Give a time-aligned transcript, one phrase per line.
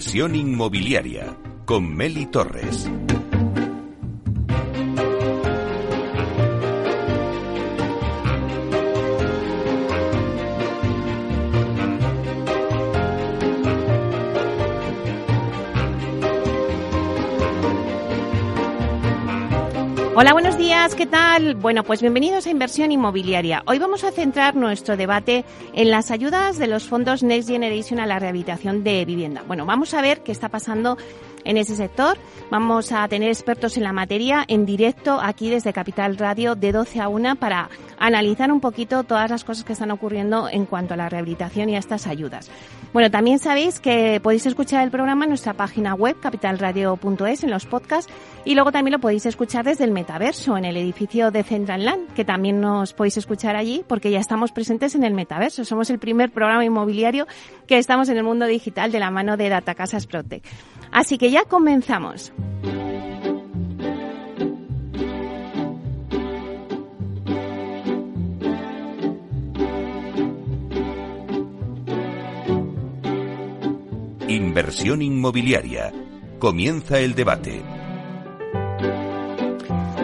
[0.00, 1.36] Inversión inmobiliaria
[1.66, 2.88] con Meli Torres.
[20.16, 21.19] Hola, buenos días, ¿qué tal?
[21.60, 23.62] Bueno, pues bienvenidos a Inversión Inmobiliaria.
[23.66, 28.06] Hoy vamos a centrar nuestro debate en las ayudas de los fondos Next Generation a
[28.06, 29.42] la rehabilitación de vivienda.
[29.46, 30.98] Bueno, vamos a ver qué está pasando
[31.44, 32.18] en ese sector.
[32.50, 37.00] Vamos a tener expertos en la materia en directo aquí desde Capital Radio de 12
[37.00, 40.96] a 1 para analizar un poquito todas las cosas que están ocurriendo en cuanto a
[40.96, 42.50] la rehabilitación y a estas ayudas.
[42.92, 47.66] Bueno, también sabéis que podéis escuchar el programa en nuestra página web capitalradio.es en los
[47.66, 48.12] podcasts
[48.44, 52.14] y luego también lo podéis escuchar desde el metaverso en el edificio de Central Land,
[52.14, 55.64] que también nos podéis escuchar allí porque ya estamos presentes en el metaverso.
[55.64, 57.26] Somos el primer programa inmobiliario
[57.68, 60.42] que estamos en el mundo digital de la mano de Data Casas Protec.
[60.92, 62.32] Así que ya comenzamos.
[74.28, 75.92] Inversión inmobiliaria.
[76.38, 77.79] Comienza el debate.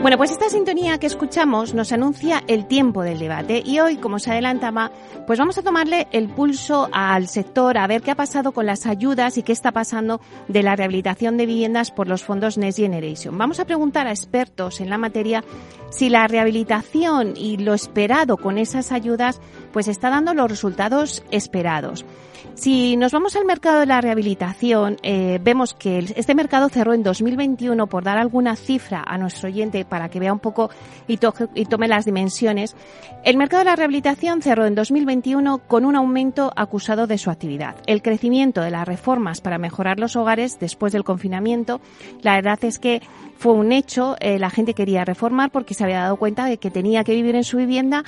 [0.06, 4.20] Bueno, pues esta sintonía que escuchamos nos anuncia el tiempo del debate y hoy, como
[4.20, 4.92] se adelantaba,
[5.26, 8.86] pues vamos a tomarle el pulso al sector a ver qué ha pasado con las
[8.86, 13.36] ayudas y qué está pasando de la rehabilitación de viviendas por los fondos Next Generation.
[13.36, 15.42] Vamos a preguntar a expertos en la materia
[15.90, 19.40] si la rehabilitación y lo esperado con esas ayudas
[19.76, 22.06] pues está dando los resultados esperados.
[22.54, 27.02] Si nos vamos al mercado de la rehabilitación, eh, vemos que este mercado cerró en
[27.02, 30.70] 2021, por dar alguna cifra a nuestro oyente para que vea un poco
[31.06, 31.18] y,
[31.54, 32.74] y tome las dimensiones.
[33.22, 37.76] El mercado de la rehabilitación cerró en 2021 con un aumento acusado de su actividad.
[37.86, 41.82] El crecimiento de las reformas para mejorar los hogares después del confinamiento,
[42.22, 43.02] la verdad es que
[43.36, 46.70] fue un hecho, eh, la gente quería reformar porque se había dado cuenta de que
[46.70, 48.04] tenía que vivir en su vivienda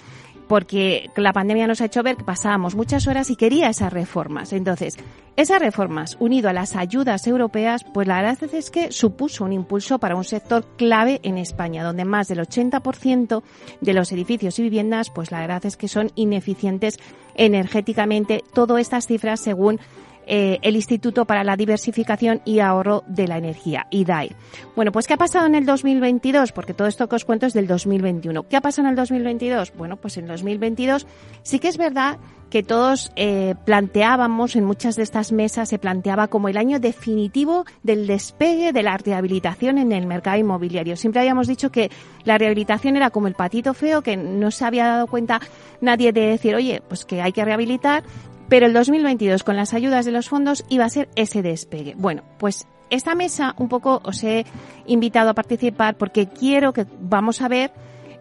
[0.48, 4.52] porque la pandemia nos ha hecho ver que pasábamos muchas horas y quería esas reformas.
[4.52, 4.96] Entonces,
[5.36, 9.98] esas reformas, unido a las ayudas europeas, pues la verdad es que supuso un impulso
[9.98, 13.42] para un sector clave en España, donde más del 80%
[13.80, 16.98] de los edificios y viviendas, pues la verdad es que son ineficientes
[17.36, 18.42] energéticamente.
[18.52, 19.78] Todas estas cifras según
[20.28, 24.36] eh, el Instituto para la Diversificación y Ahorro de la Energía, IDAE.
[24.76, 26.52] Bueno, pues ¿qué ha pasado en el 2022?
[26.52, 28.46] Porque todo esto que os cuento es del 2021.
[28.46, 29.72] ¿Qué ha pasado en el 2022?
[29.76, 31.06] Bueno, pues en el 2022
[31.42, 32.18] sí que es verdad
[32.50, 37.64] que todos eh, planteábamos en muchas de estas mesas, se planteaba como el año definitivo
[37.82, 40.96] del despegue de la rehabilitación en el mercado inmobiliario.
[40.96, 41.90] Siempre habíamos dicho que
[42.24, 45.40] la rehabilitación era como el patito feo, que no se había dado cuenta
[45.80, 48.02] nadie de decir, oye, pues que hay que rehabilitar
[48.48, 51.94] pero el 2022, con las ayudas de los fondos, iba a ser ese despegue.
[51.96, 54.46] Bueno, pues esta mesa un poco os he
[54.86, 57.70] invitado a participar porque quiero que vamos a ver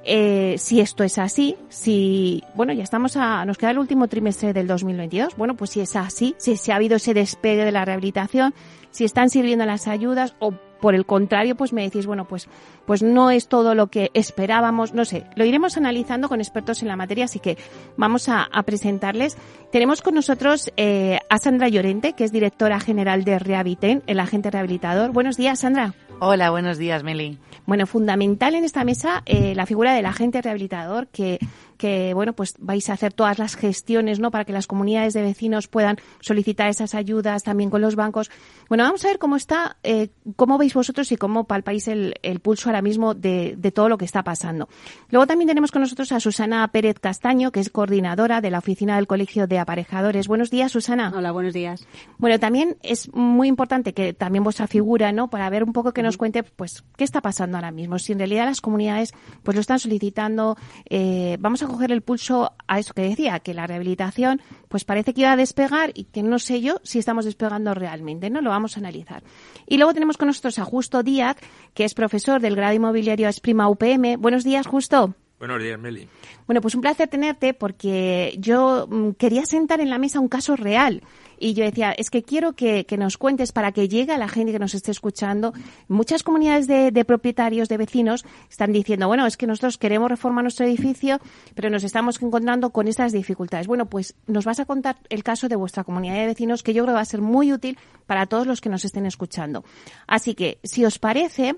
[0.10, 4.54] eh, si esto es así, si, bueno, ya estamos a, nos queda el último trimestre
[4.54, 7.84] del 2022, bueno, pues si es así, si, si ha habido ese despegue de la
[7.84, 8.54] rehabilitación,
[8.92, 12.48] si están sirviendo las ayudas o por el contrario, pues me decís, bueno, pues,
[12.86, 16.88] pues no es todo lo que esperábamos, no sé, lo iremos analizando con expertos en
[16.88, 17.58] la materia, así que
[17.98, 19.38] vamos a, presentarles.
[19.72, 24.52] Tenemos con nosotros eh, a Sandra Llorente, que es directora general de Rehabiten, el agente
[24.52, 25.12] rehabilitador.
[25.12, 25.94] Buenos días, Sandra.
[26.20, 27.38] Hola, buenos días, Meli.
[27.68, 31.38] Bueno, fundamental en esta mesa eh, la figura del agente rehabilitador que
[31.78, 35.22] que bueno pues vais a hacer todas las gestiones no para que las comunidades de
[35.22, 38.30] vecinos puedan solicitar esas ayudas también con los bancos.
[38.68, 42.40] Bueno vamos a ver cómo está eh, cómo veis vosotros y cómo palpáis el, el
[42.40, 44.68] pulso ahora mismo de, de, todo lo que está pasando.
[45.10, 48.96] Luego también tenemos con nosotros a Susana Pérez Castaño que es coordinadora de la oficina
[48.96, 50.28] del colegio de aparejadores.
[50.28, 51.14] Buenos días Susana.
[51.16, 51.88] Hola buenos días.
[52.18, 56.04] Bueno también es muy importante que también vuestra figura no para ver un poco que
[56.04, 58.00] nos cuente pues qué está pasando ahora mismo.
[58.00, 59.14] Si en realidad las comunidades
[59.44, 60.58] pues lo están solicitando
[60.90, 65.14] eh, vamos a coger el pulso a eso que decía, que la rehabilitación pues parece
[65.14, 68.42] que iba a despegar y que no sé yo si estamos despegando realmente, ¿no?
[68.42, 69.24] Lo vamos a analizar.
[69.68, 71.38] Y luego tenemos con nosotros a Justo Díaz,
[71.74, 74.18] que es profesor del grado inmobiliario Esprima UPM.
[74.18, 75.16] Buenos días, Justo.
[75.40, 76.08] Buenos días, Meli.
[76.48, 80.56] Bueno, pues un placer tenerte porque yo mm, quería sentar en la mesa un caso
[80.56, 81.04] real.
[81.38, 84.52] Y yo decía, es que quiero que, nos cuentes para que llegue a la gente
[84.52, 85.54] que nos esté escuchando.
[85.88, 90.44] Muchas comunidades de, de, propietarios, de vecinos, están diciendo, bueno, es que nosotros queremos reformar
[90.44, 91.20] nuestro edificio,
[91.54, 93.68] pero nos estamos encontrando con estas dificultades.
[93.68, 96.84] Bueno, pues nos vas a contar el caso de vuestra comunidad de vecinos, que yo
[96.84, 99.64] creo va a ser muy útil para todos los que nos estén escuchando.
[100.08, 101.56] Así que, si os parece,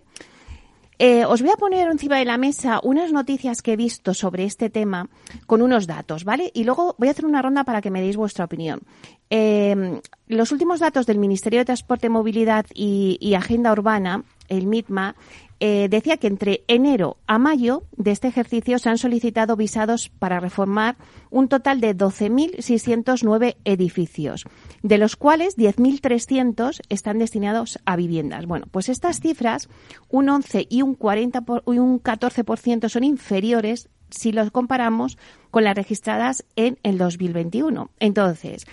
[1.02, 4.44] Eh, os voy a poner encima de la mesa unas noticias que he visto sobre
[4.44, 5.08] este tema
[5.48, 6.52] con unos datos, ¿vale?
[6.54, 8.82] Y luego voy a hacer una ronda para que me deis vuestra opinión.
[9.30, 15.16] Eh, los últimos datos del Ministerio de Transporte, Movilidad y, y Agenda Urbana, el MITMA,
[15.62, 20.40] eh, decía que entre enero a mayo de este ejercicio se han solicitado visados para
[20.40, 20.96] reformar
[21.32, 24.46] un total de 12.609 edificios,
[24.84, 28.46] de los cuales 10.300 están destinados a viviendas.
[28.46, 29.68] Bueno, pues estas cifras,
[30.08, 35.18] un 11 y un, 40 y un 14% son inferiores si los comparamos
[35.52, 37.92] con las registradas en el 2021.
[38.00, 38.66] Entonces,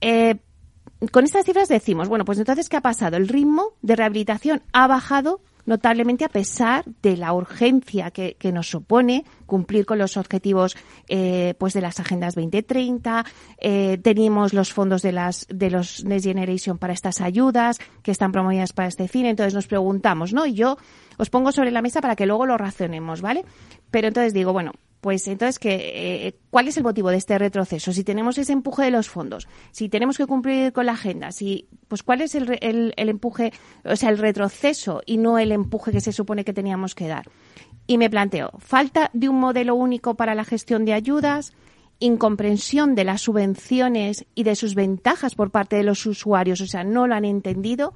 [0.00, 0.36] eh,
[1.10, 3.16] con estas cifras decimos, bueno, pues entonces, ¿qué ha pasado?
[3.16, 9.24] El ritmo de rehabilitación ha bajado notablemente a pesar de la urgencia que, nos supone
[9.46, 10.76] cumplir con los objetivos
[11.08, 13.24] eh, pues de las agendas 2030
[13.58, 18.32] eh, teníamos los fondos de las de los Next Generation para estas ayudas que están
[18.32, 19.26] promovidas para este fin.
[19.26, 20.78] Entonces nos preguntamos no y yo
[21.16, 23.44] os pongo sobre la mesa para que luego lo racionemos vale
[23.90, 27.92] pero entonces digo bueno pues entonces, ¿qué, eh, ¿cuál es el motivo de este retroceso?
[27.92, 31.68] Si tenemos ese empuje de los fondos, si tenemos que cumplir con la agenda, si,
[31.88, 33.52] pues ¿cuál es el, el, el empuje,
[33.84, 37.28] o sea, el retroceso y no el empuje que se supone que teníamos que dar?
[37.86, 41.54] Y me planteo, falta de un modelo único para la gestión de ayudas,
[41.98, 46.84] incomprensión de las subvenciones y de sus ventajas por parte de los usuarios, o sea,
[46.84, 47.94] no lo han entendido.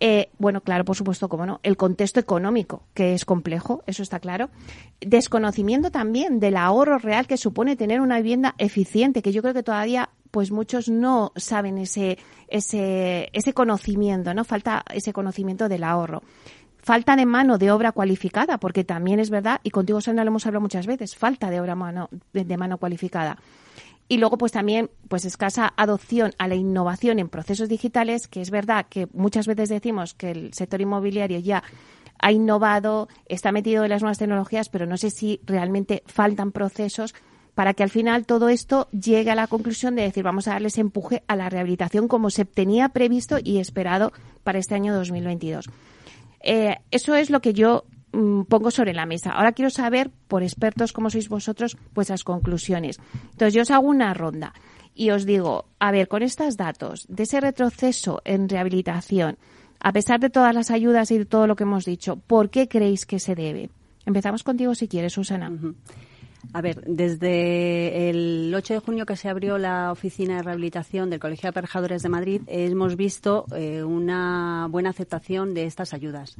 [0.00, 4.20] Eh, bueno, claro, por supuesto, como no, el contexto económico, que es complejo, eso está
[4.20, 4.48] claro.
[5.00, 9.62] Desconocimiento también del ahorro real que supone tener una vivienda eficiente, que yo creo que
[9.62, 12.18] todavía pues muchos no saben ese,
[12.48, 14.44] ese, ese conocimiento, ¿no?
[14.44, 16.22] Falta ese conocimiento del ahorro.
[16.76, 20.46] Falta de mano de obra cualificada, porque también es verdad, y contigo, Sandra, lo hemos
[20.46, 23.38] hablado muchas veces, falta de obra mano, de mano cualificada.
[24.08, 28.50] Y luego, pues también, pues escasa adopción a la innovación en procesos digitales, que es
[28.50, 31.62] verdad que muchas veces decimos que el sector inmobiliario ya
[32.20, 37.14] ha innovado, está metido en las nuevas tecnologías, pero no sé si realmente faltan procesos
[37.54, 40.78] para que al final todo esto llegue a la conclusión de decir vamos a darles
[40.78, 44.12] empuje a la rehabilitación como se tenía previsto y esperado
[44.44, 45.68] para este año 2022.
[46.40, 49.32] Eh, eso es lo que yo pongo sobre la mesa.
[49.32, 52.98] Ahora quiero saber, por expertos como sois vosotros, vuestras conclusiones.
[53.32, 54.52] Entonces, yo os hago una ronda
[54.94, 59.38] y os digo, a ver, con estos datos de ese retroceso en rehabilitación,
[59.80, 62.68] a pesar de todas las ayudas y de todo lo que hemos dicho, ¿por qué
[62.68, 63.70] creéis que se debe?
[64.06, 65.52] Empezamos contigo si quieres, Susana.
[66.52, 71.20] A ver, desde el 8 de junio que se abrió la oficina de rehabilitación del
[71.20, 76.36] Colegio de Aparejadores de Madrid, hemos visto eh, una buena aceptación de estas ayudas.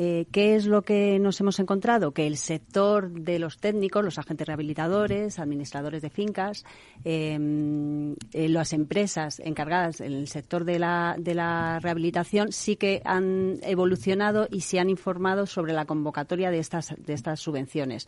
[0.00, 2.12] Eh, ¿Qué es lo que nos hemos encontrado?
[2.12, 6.64] Que el sector de los técnicos, los agentes rehabilitadores, administradores de fincas,
[7.02, 13.02] em, eh, las empresas encargadas en el sector de la, de la rehabilitación sí que
[13.04, 18.06] han evolucionado y se han informado sobre la convocatoria de estas, de estas subvenciones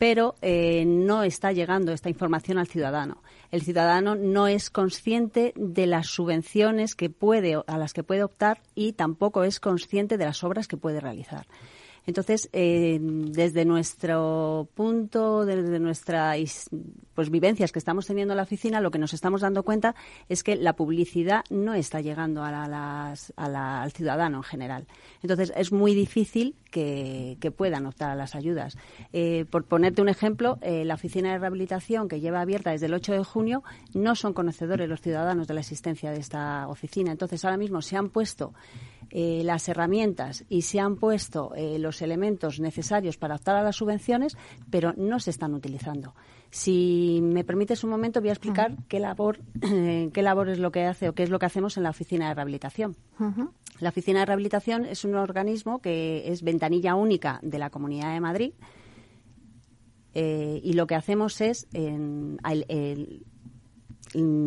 [0.00, 3.22] pero eh, no está llegando esta información al ciudadano.
[3.50, 8.62] El ciudadano no es consciente de las subvenciones que puede, a las que puede optar
[8.74, 11.46] y tampoco es consciente de las obras que puede realizar.
[12.10, 16.68] Entonces, eh, desde nuestro punto, desde nuestras
[17.14, 19.94] pues, vivencias que estamos teniendo en la oficina, lo que nos estamos dando cuenta
[20.28, 24.86] es que la publicidad no está llegando al ciudadano en general.
[25.22, 28.76] Entonces, es muy difícil que, puedan optar a las ayudas.
[29.12, 32.94] Eh, por ponerte un ejemplo, eh, la oficina de rehabilitación que lleva abierta desde el
[32.94, 33.62] 8 de junio
[33.94, 37.12] no son conocedores los ciudadanos de la existencia de esta oficina.
[37.12, 38.52] Entonces, ahora mismo se han puesto
[39.12, 43.74] eh, las herramientas y se han puesto eh, los elementos necesarios para optar a las
[43.74, 44.36] subvenciones,
[44.70, 46.14] pero no se están utilizando.
[46.50, 49.40] Si me permites un momento, voy a explicar qué labor,
[50.12, 52.28] qué labor es lo que hace o qué es lo que hacemos en la oficina
[52.28, 52.96] de rehabilitación.
[53.80, 58.20] La oficina de rehabilitación es un organismo que es ventanilla única de la Comunidad de
[58.20, 58.52] Madrid.
[60.14, 61.66] Eh, y lo que hacemos es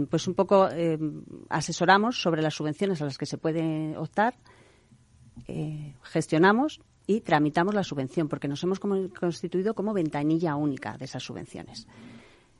[0.09, 0.69] pues un poco
[1.49, 4.35] asesoramos sobre las subvenciones a las que se puede optar
[5.47, 11.23] eh, gestionamos y tramitamos la subvención, porque nos hemos constituido como ventanilla única de esas
[11.23, 11.87] subvenciones.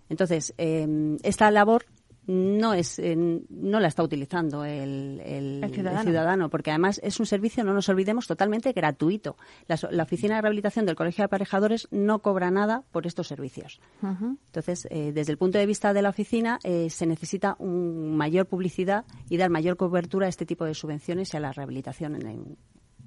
[0.10, 1.86] Entonces, eh, esta labor
[2.28, 5.62] no es no la está utilizando el,
[6.04, 6.50] ciudadano.
[6.50, 9.36] porque además es un servicio, no nos olvidemos, totalmente gratuito.
[9.68, 13.82] La, oficina de rehabilitación del Colegio de Aparejadores no cobra nada por estos servicios.
[14.02, 19.06] Entonces, eh, desde el punto de vista de la oficina, se necesita un mayor publicidad
[19.30, 22.58] y dar mayor cobertura a este tipo de subvenciones y a la rehabilitación en,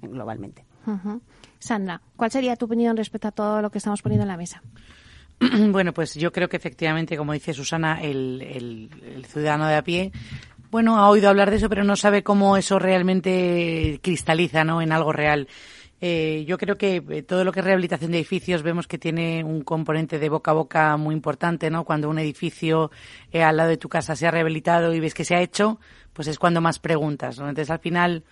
[0.01, 0.65] globalmente.
[1.59, 4.61] Sandra, ¿cuál sería tu opinión respecto a todo lo que estamos poniendo en la mesa?
[5.71, 10.11] Bueno, pues yo creo que efectivamente, como dice Susana, el, el, ciudadano de a pie,
[10.71, 14.81] bueno, ha oído hablar de eso, pero no sabe cómo eso realmente cristaliza, ¿no?
[14.81, 15.47] En algo real.
[15.99, 19.43] Eh, yo creo que eh, todo lo que es rehabilitación de edificios vemos que tiene
[19.43, 21.85] un componente de boca a boca muy importante, ¿no?
[21.85, 22.91] Cuando un edificio
[23.31, 25.79] eh, al lado de tu casa se ha rehabilitado y ves que se ha hecho,
[26.13, 27.49] pues es cuando más preguntas, ¿no?
[27.49, 28.23] Entonces al final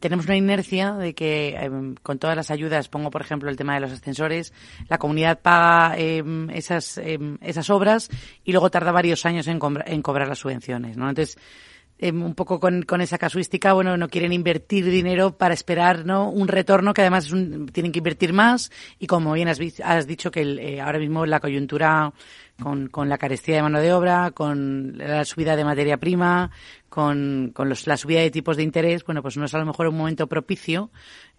[0.00, 3.74] tenemos una inercia de que em, con todas las ayudas, pongo por ejemplo el tema
[3.74, 4.52] de los ascensores,
[4.88, 8.08] la comunidad paga em, esas, em, esas obras
[8.44, 11.08] y luego tarda varios años en, cobrar las subvenciones, ¿no?
[11.08, 11.36] Entonces,
[12.00, 16.28] un poco con, con, esa casuística, bueno, no quieren invertir dinero para esperar, ¿no?
[16.30, 17.32] Un retorno que además
[17.72, 21.38] tienen que invertir más y como bien has, has dicho que eh, ahora mismo la
[21.38, 22.12] coyuntura
[22.62, 26.50] con, con la carestía de mano de obra, con la subida de materia prima,
[26.88, 29.66] con, con los, la subida de tipos de interés, bueno, pues no es a lo
[29.66, 30.90] mejor un momento propicio,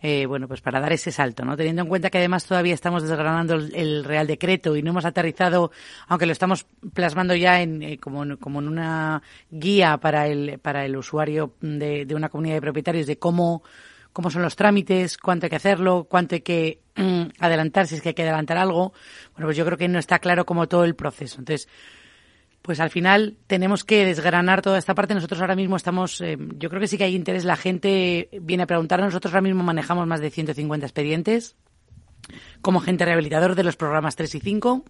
[0.01, 1.55] eh, bueno, pues para dar ese salto, ¿no?
[1.55, 5.71] Teniendo en cuenta que además todavía estamos desgranando el, Real Decreto y no hemos aterrizado,
[6.07, 10.85] aunque lo estamos plasmando ya en, eh, como, como en una guía para el, para
[10.85, 13.63] el usuario de, de una comunidad de propietarios de cómo
[14.13, 16.82] cómo son los trámites, cuánto hay que hacerlo, cuánto hay que
[17.39, 18.93] adelantar, si es que hay que adelantar algo.
[19.33, 21.39] Bueno, pues yo creo que no está claro como todo el proceso.
[21.39, 21.67] Entonces,
[22.61, 25.13] pues al final tenemos que desgranar toda esta parte.
[25.13, 27.45] Nosotros ahora mismo estamos, eh, yo creo que sí que hay interés.
[27.45, 29.01] La gente viene a preguntar.
[29.01, 31.55] Nosotros ahora mismo manejamos más de 150 expedientes
[32.61, 34.85] como agente rehabilitador de los programas 3 y 5.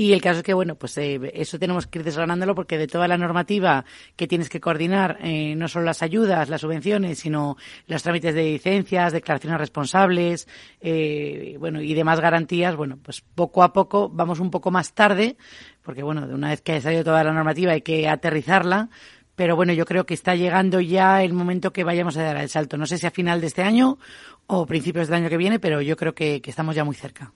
[0.00, 2.86] Y el caso es que, bueno, pues eh, eso tenemos que ir desgranándolo porque de
[2.86, 7.56] toda la normativa que tienes que coordinar, eh, no solo las ayudas, las subvenciones, sino
[7.88, 10.46] los trámites de licencias, declaraciones responsables,
[10.80, 15.36] eh, bueno, y demás garantías, bueno, pues poco a poco vamos un poco más tarde,
[15.82, 18.90] porque bueno, de una vez que haya salido toda la normativa hay que aterrizarla,
[19.34, 22.48] pero bueno, yo creo que está llegando ya el momento que vayamos a dar el
[22.48, 22.76] salto.
[22.76, 23.98] No sé si a final de este año
[24.46, 27.32] o principios del año que viene, pero yo creo que estamos ya muy cerca.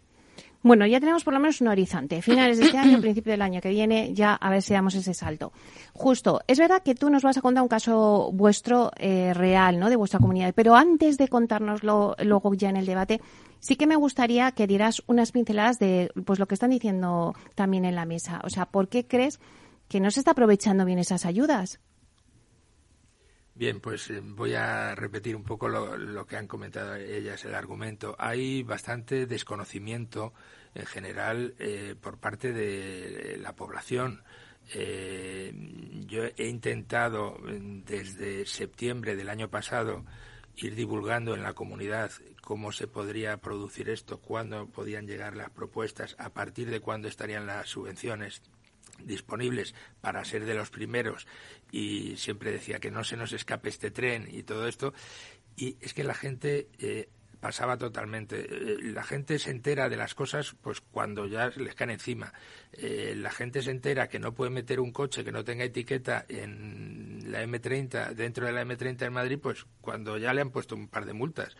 [0.62, 2.22] Bueno, ya tenemos por lo menos un horizonte.
[2.22, 5.12] Finales de este año, principio del año que viene, ya a ver si damos ese
[5.12, 5.52] salto.
[5.92, 9.90] Justo, es verdad que tú nos vas a contar un caso vuestro eh, real, ¿no?
[9.90, 10.54] De vuestra comunidad.
[10.54, 13.20] Pero antes de contárnoslo luego ya en el debate,
[13.58, 17.84] sí que me gustaría que dieras unas pinceladas de pues lo que están diciendo también
[17.84, 18.40] en la mesa.
[18.44, 19.40] O sea, ¿por qué crees
[19.88, 21.80] que no se está aprovechando bien esas ayudas?
[23.54, 28.16] Bien, pues eh, voy a repetir un poco lo, que han comentado ellas, el argumento.
[28.18, 30.32] Hay bastante desconocimiento
[30.74, 34.22] en general eh, por parte de la población.
[34.74, 35.52] Eh,
[36.06, 40.04] yo he intentado desde septiembre del año pasado
[40.56, 46.16] ir divulgando en la comunidad cómo se podría producir esto, cuándo podían llegar las propuestas,
[46.18, 48.42] a partir de cuándo estarían las subvenciones
[48.98, 51.26] disponibles para ser de los primeros
[51.70, 54.92] y siempre decía que no se nos escape este tren y todo esto
[55.56, 57.08] y es que la gente eh,
[57.42, 58.40] pasaba totalmente.
[58.40, 62.32] Eh, la gente se entera de las cosas pues cuando ya les caen encima.
[62.72, 66.24] Eh, la gente se entera que no puede meter un coche que no tenga etiqueta
[66.28, 70.76] en la M30, dentro de la M30 en Madrid, pues cuando ya le han puesto
[70.76, 71.56] un par de multas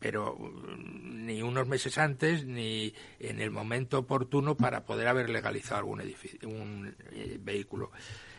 [0.00, 5.78] pero mm, ni unos meses antes ni en el momento oportuno para poder haber legalizado
[5.78, 7.92] algún edificio, un eh, vehículo.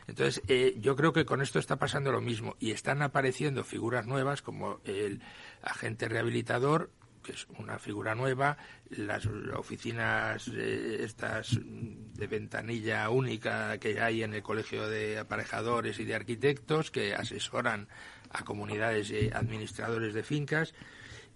[0.08, 4.08] Entonces, eh, yo creo que con esto está pasando lo mismo y están apareciendo figuras
[4.08, 5.22] nuevas como el
[5.62, 6.89] agente rehabilitador,
[7.24, 8.58] que es una figura nueva,
[8.89, 16.06] las oficinas eh, estas de ventanilla única que hay en el Colegio de Aparejadores y
[16.06, 17.88] de Arquitectos que asesoran
[18.32, 20.74] a comunidades y administradores de fincas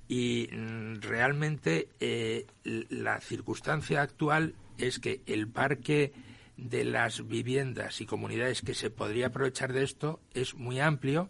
[0.07, 6.13] y mm, realmente eh, la circunstancia actual es que el parque
[6.57, 11.29] de las viviendas y comunidades que se podría aprovechar de esto es muy amplio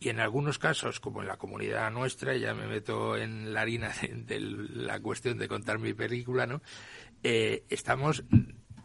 [0.00, 3.92] y en algunos casos, como en la comunidad nuestra, ya me meto en la harina
[4.12, 6.62] de, la cuestión de contar mi película, ¿no?
[7.22, 8.24] Eh, estamos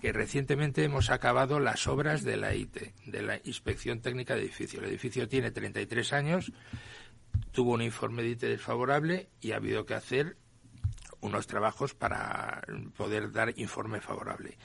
[0.01, 4.79] que recientemente hemos acabado las obras de la IT, de la Inspección Técnica de Edificio.
[4.79, 6.51] El edificio tiene 33 años,
[7.51, 10.37] tuvo un informe de IT desfavorable y ha habido que hacer
[11.21, 12.61] unos trabajos para
[12.95, 14.57] poder dar informe favorable.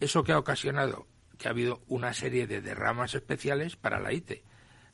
[0.00, 1.06] ¿Eso que ha ocasionado?
[1.36, 4.42] Que ha habido una serie de derramas especiales para la IT.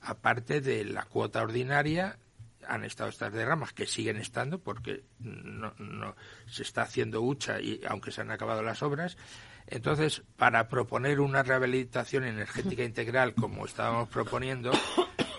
[0.00, 2.18] Aparte de la cuota ordinaria,
[2.66, 6.16] han estado estas derramas, que siguen estando, porque no, no
[6.46, 9.16] se está haciendo hucha, y aunque se han acabado las obras.
[9.66, 14.72] Entonces, para proponer una rehabilitación energética integral, como estábamos proponiendo,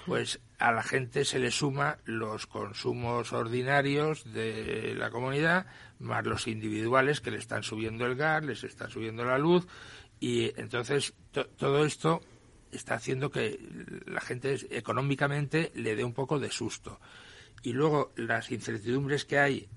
[0.05, 5.65] pues a la gente se le suma los consumos ordinarios de la comunidad
[5.99, 9.67] más los individuales que le están subiendo el gas, les está subiendo la luz
[10.19, 11.13] y entonces
[11.57, 12.21] todo esto
[12.71, 13.59] está haciendo que
[14.05, 16.99] la gente económicamente le dé un poco de susto.
[17.63, 19.69] Y luego las incertidumbres que hay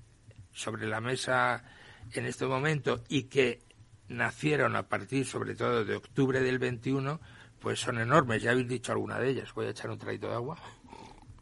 [0.51, 1.63] sobre la mesa
[2.11, 3.61] en este momento y que
[4.07, 7.19] nacieron a partir sobre todo de octubre del 21
[7.59, 8.41] pues son enormes.
[8.41, 9.53] Ya habéis dicho alguna de ellas.
[9.53, 10.57] Voy a echar un traguito de agua.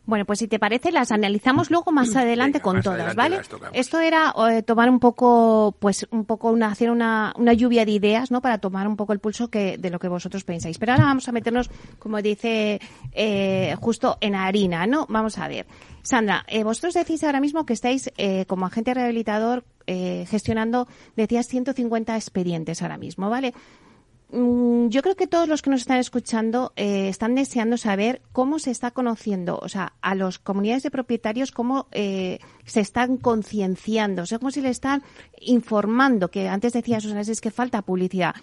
[0.05, 3.41] Bueno, pues si te parece, las analizamos luego más adelante con todas, ¿vale?
[3.74, 7.91] Esto era eh, tomar un poco, pues un poco una, hacer una, una lluvia de
[7.91, 8.39] ideas, ¿no?
[8.39, 10.77] Para tomar un poco el pulso que, de lo que vosotros pensáis.
[10.77, 11.69] Pero ahora vamos a meternos,
[12.00, 12.79] como dice,
[13.12, 15.07] eh, justo en harina, ¿no?
[15.09, 15.65] Vamos a ver.
[16.07, 21.47] Sandra, eh, vosotros decís ahora mismo que estáis eh, como agente rehabilitador eh, gestionando, decías,
[21.47, 23.53] 150 expedientes ahora mismo, ¿vale?
[24.29, 28.60] Mm, yo creo que todos los que nos están escuchando eh, están deseando saber cómo
[28.60, 34.24] se está conociendo, o sea, a las comunidades de propietarios, cómo eh, se están concienciando,
[34.24, 35.01] o sea, cómo se le están
[35.39, 38.36] informando, que antes decía Susana, es que falta publicidad,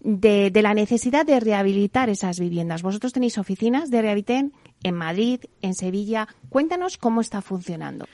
[0.00, 2.82] de, de, la necesidad de rehabilitar esas viviendas.
[2.82, 4.52] Vosotros tenéis oficinas de Rehabiliten
[4.84, 6.28] en Madrid, en Sevilla.
[6.48, 8.06] Cuéntanos cómo está funcionando.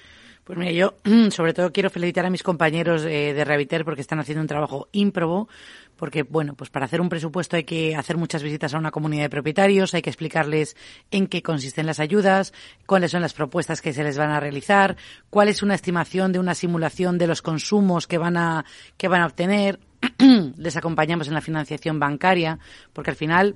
[0.51, 0.95] Pues mira, yo
[1.31, 5.49] sobre todo quiero felicitar a mis compañeros de Rehabilitar porque están haciendo un trabajo ímprobo,
[5.95, 9.23] porque bueno, pues para hacer un presupuesto hay que hacer muchas visitas a una comunidad
[9.23, 10.77] de propietarios, hay que explicarles
[11.13, 12.53] en qué consisten las ayudas,
[12.85, 14.97] cuáles son las propuestas que se les van a realizar,
[15.31, 18.65] cuál es una estimación de una simulación de los consumos que van a
[18.97, 19.79] que van a obtener.
[20.57, 22.59] les acompañamos en la financiación bancaria,
[22.93, 23.55] porque al final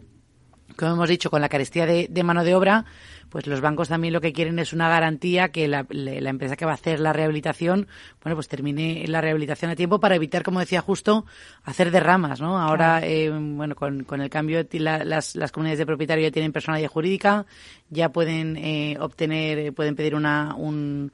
[0.76, 2.84] como hemos dicho, con la carestía de, de, mano de obra,
[3.28, 6.64] pues los bancos también lo que quieren es una garantía que la, la, empresa que
[6.64, 7.88] va a hacer la rehabilitación,
[8.22, 11.26] bueno, pues termine la rehabilitación a tiempo para evitar, como decía justo,
[11.64, 12.58] hacer derramas, ¿no?
[12.58, 13.06] Ahora, claro.
[13.06, 16.90] eh, bueno, con, con, el cambio, la, las, las comunidades de propietarios ya tienen personalidad
[16.90, 17.46] jurídica,
[17.90, 21.12] ya pueden eh, obtener, pueden pedir una, un,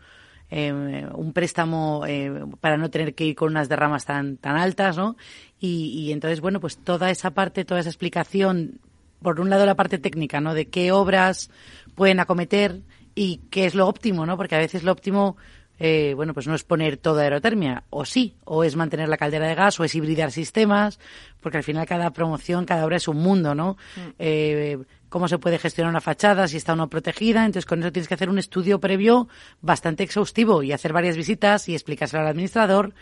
[0.50, 4.97] eh, un préstamo eh, para no tener que ir con unas derramas tan, tan altas,
[4.97, 5.17] ¿no?
[5.61, 8.81] Y, y entonces, bueno, pues toda esa parte, toda esa explicación
[9.22, 10.54] por un lado la parte técnica, ¿no?
[10.54, 11.50] De qué obras
[11.94, 12.80] pueden acometer
[13.14, 14.36] y qué es lo óptimo, ¿no?
[14.36, 15.36] Porque a veces lo óptimo,
[15.78, 19.46] eh, bueno, pues no es poner toda aerotermia, o sí, o es mantener la caldera
[19.46, 20.98] de gas, o es hibridar sistemas,
[21.40, 23.76] porque al final cada promoción, cada obra es un mundo, ¿no?
[23.96, 24.08] Mm.
[24.18, 24.78] Eh,
[25.10, 27.44] cómo se puede gestionar una fachada, si está o no protegida.
[27.44, 29.28] Entonces, con eso tienes que hacer un estudio previo
[29.60, 32.94] bastante exhaustivo y hacer varias visitas y explicárselo al administrador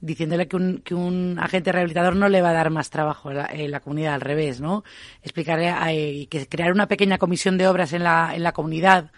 [0.00, 3.34] diciéndole que un, que un agente rehabilitador no le va a dar más trabajo a
[3.34, 4.84] la, en la comunidad, al revés, ¿no?
[5.22, 9.10] Explicarle eh, que crear una pequeña comisión de obras en la, en la comunidad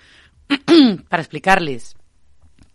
[1.09, 1.97] para explicarles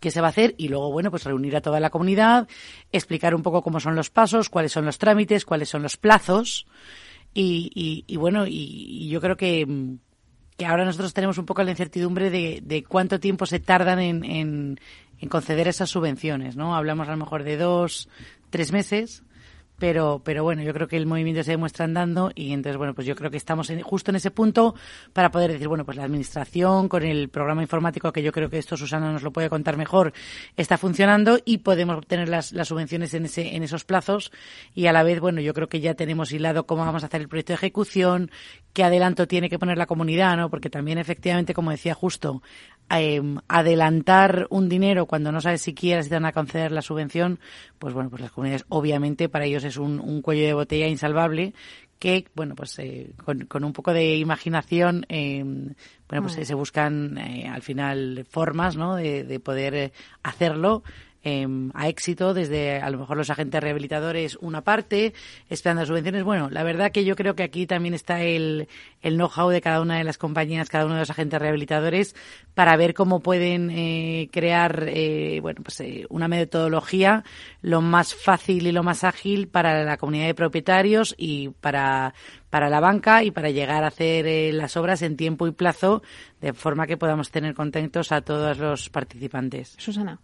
[0.00, 2.48] qué se va a hacer y luego, bueno, pues reunir a toda la comunidad,
[2.92, 6.66] explicar un poco cómo son los pasos, cuáles son los trámites, cuáles son los plazos
[7.34, 9.66] y, y, y bueno, y, y, yo creo que,
[10.56, 14.24] que ahora nosotros tenemos un poco la incertidumbre de, de cuánto tiempo se tardan en,
[14.24, 14.80] en,
[15.20, 16.76] en conceder esas subvenciones, ¿no?
[16.76, 18.08] Hablamos a lo mejor de dos,
[18.50, 19.22] tres meses,
[19.78, 23.06] pero pero bueno yo creo que el movimiento se demuestra andando y entonces bueno pues
[23.06, 24.74] yo creo que estamos en, justo en ese punto
[25.12, 28.58] para poder decir bueno pues la administración con el programa informático que yo creo que
[28.58, 30.12] esto Susana nos lo puede contar mejor
[30.56, 34.32] está funcionando y podemos obtener las, las subvenciones en ese en esos plazos
[34.74, 37.20] y a la vez bueno yo creo que ya tenemos hilado cómo vamos a hacer
[37.20, 38.30] el proyecto de ejecución
[38.72, 42.42] qué adelanto tiene que poner la comunidad no porque también efectivamente como decía justo
[42.90, 47.40] eh, adelantar un dinero cuando no sabes siquiera si te van a conceder la subvención,
[47.78, 51.54] pues bueno, pues las comunidades obviamente para ellos es un, un cuello de botella insalvable
[51.98, 55.42] que, bueno, pues eh, con, con, un poco de imaginación, eh,
[56.08, 58.96] bueno, pues se buscan eh, al final formas, ¿no?
[58.96, 60.82] De, de poder hacerlo
[61.26, 65.12] eh, a éxito desde a lo mejor los agentes rehabilitadores una parte,
[65.50, 66.22] esperando subvenciones.
[66.22, 68.68] Bueno, la verdad que yo creo que aquí también está el,
[69.02, 72.14] el know-how de cada una de las compañías, cada uno de los agentes rehabilitadores
[72.54, 77.24] para ver cómo pueden eh, crear eh, bueno pues eh, una metodología
[77.60, 82.14] lo más fácil y lo más ágil para la comunidad de propietarios y para
[82.50, 86.02] para la banca y para llegar a hacer eh, las obras en tiempo y plazo
[86.40, 89.74] de forma que podamos tener contentos a todos los participantes.
[89.78, 90.18] Susana.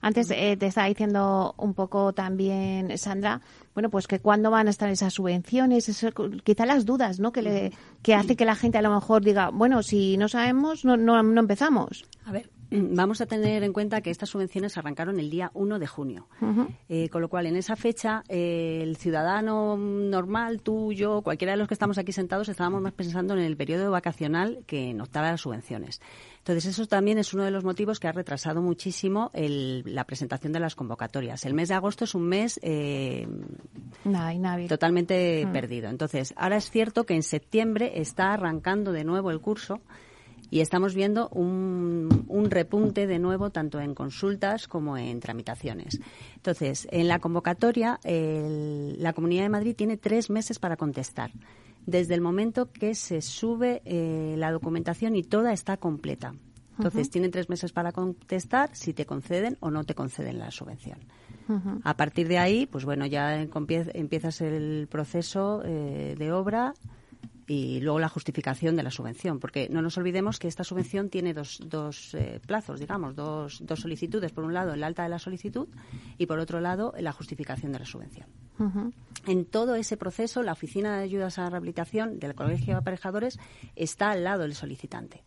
[0.00, 3.40] Antes eh, te estaba diciendo un poco también, Sandra,
[3.74, 6.08] bueno, pues que cuándo van a estar esas subvenciones, eso,
[6.44, 7.32] quizá las dudas, ¿no?
[7.32, 10.84] Que, le, que hace que la gente a lo mejor diga, bueno, si no sabemos,
[10.84, 12.04] no, no, no empezamos.
[12.24, 15.86] A ver, vamos a tener en cuenta que estas subvenciones arrancaron el día 1 de
[15.86, 16.28] junio.
[16.40, 16.68] Uh -huh.
[16.88, 21.58] eh, con lo cual, en esa fecha, eh, el ciudadano normal, tú, yo, cualquiera de
[21.58, 25.24] los que estamos aquí sentados, estábamos más pensando en el periodo vacacional que en optar
[25.24, 26.00] a las subvenciones.
[26.44, 30.52] Entonces, eso también es uno de los motivos que ha retrasado muchísimo el, la presentación
[30.52, 31.46] de las convocatorias.
[31.46, 33.26] El mes de agosto es un mes eh,
[34.68, 35.52] totalmente mm.
[35.52, 35.88] perdido.
[35.88, 39.80] Entonces, ahora es cierto que en septiembre está arrancando de nuevo el curso
[40.50, 45.98] y estamos viendo un, un, repunte de nuevo tanto en consultas como en tramitaciones.
[46.36, 51.30] Entonces, en la convocatoria, el, la Comunidad de Madrid tiene tres meses para contestar
[51.86, 56.34] desde el momento que se sube eh, la documentación y toda está completa.
[56.76, 57.12] Entonces, uh -huh.
[57.12, 60.98] tienen tres meses para contestar si te conceden o no te conceden la subvención.
[61.48, 61.80] Uh -huh.
[61.84, 66.74] A partir de ahí, pues bueno, ya empiezas el proceso eh, de obra
[67.46, 71.34] y luego la justificación de la subvención, porque no nos olvidemos que esta subvención tiene
[71.34, 74.32] dos, dos eh, plazos, digamos, dos, dos solicitudes.
[74.32, 75.68] Por un lado, el alta de la solicitud
[76.18, 78.26] y, por otro lado, la justificación de la subvención.
[79.26, 83.38] En todo ese proceso, la Oficina de Ayudas a la Rehabilitación del Colegio de Aparejadores
[83.74, 85.24] está al lado del solicitante.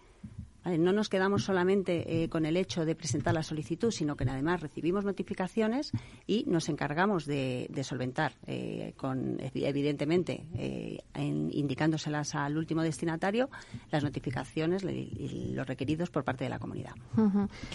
[0.77, 4.61] No nos quedamos solamente eh, con el hecho de presentar la solicitud, sino que además
[4.61, 5.91] recibimos notificaciones
[6.25, 13.49] y nos encargamos de, solventar, eh, con, evidentemente, eh, indicándoselas al último destinatario,
[13.91, 16.93] las notificaciones y los requeridos por parte de la comunidad.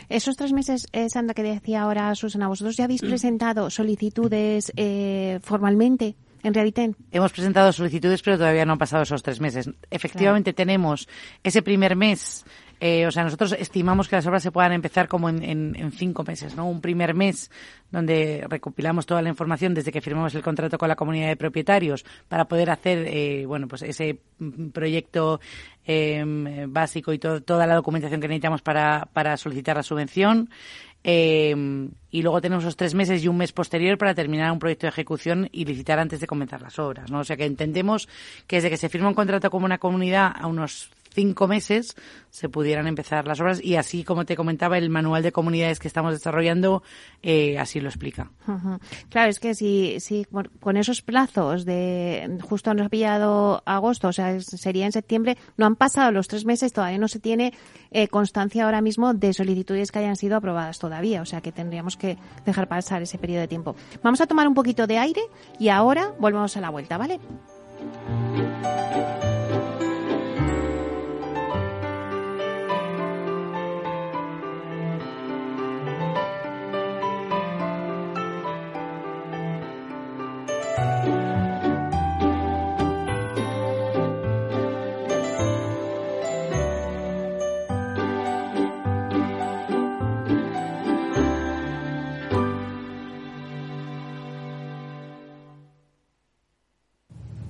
[0.08, 4.72] Esos tres meses, Sandra, que decía ahora Susana, ¿vosotros ya habéis presentado solicitudes
[5.42, 6.16] formalmente?
[6.42, 6.96] en Reaviten?
[7.10, 9.70] Hemos presentado solicitudes, pero todavía no han pasado esos tres meses.
[9.90, 11.08] Efectivamente, tenemos
[11.42, 12.44] ese primer mes
[12.84, 16.56] eh, o sea, nosotros estimamos que las obras se puedan empezar como en, cinco meses,
[16.56, 16.68] ¿no?
[16.68, 17.48] Un primer mes
[17.92, 22.04] donde recopilamos toda la información desde que firmamos el contrato con la comunidad de propietarios
[22.28, 24.18] para poder hacer, eh, bueno, pues ese
[24.72, 25.38] proyecto
[25.84, 30.50] em, básico y toda la documentación que necesitamos para, para solicitar la subvención.
[31.04, 34.86] Em, y luego tenemos los tres meses y un mes posterior para terminar un proyecto
[34.86, 37.20] de ejecución y licitar antes de comenzar las obras, ¿no?
[37.20, 38.08] O sea que entendemos
[38.48, 41.96] que desde que se firma un contrato con una comunidad a unos cinco meses
[42.30, 45.88] se pudieran empezar las obras y así como te comentaba el manual de comunidades que
[45.88, 46.82] estamos desarrollando
[47.22, 48.30] eh, así lo explica.
[49.10, 50.26] Claro, es que si, si
[50.60, 55.66] con esos plazos de justo nos ha pillado agosto, o sea, sería en septiembre, no
[55.66, 57.52] han pasado los tres meses, todavía no se tiene
[57.90, 61.96] eh, constancia ahora mismo de solicitudes que hayan sido aprobadas todavía, o sea que tendríamos
[61.96, 63.76] que dejar pasar ese periodo de tiempo.
[64.02, 65.22] Vamos a tomar un poquito de aire
[65.58, 67.20] y ahora volvemos a la vuelta, ¿vale?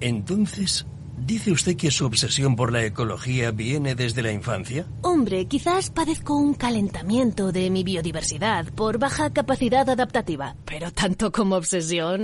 [0.03, 0.85] Entonces,
[1.17, 4.85] ¿dice usted que su obsesión por la ecología viene desde la infancia?
[5.03, 11.55] Hombre, quizás padezco un calentamiento de mi biodiversidad por baja capacidad adaptativa, pero tanto como
[11.55, 12.23] obsesión...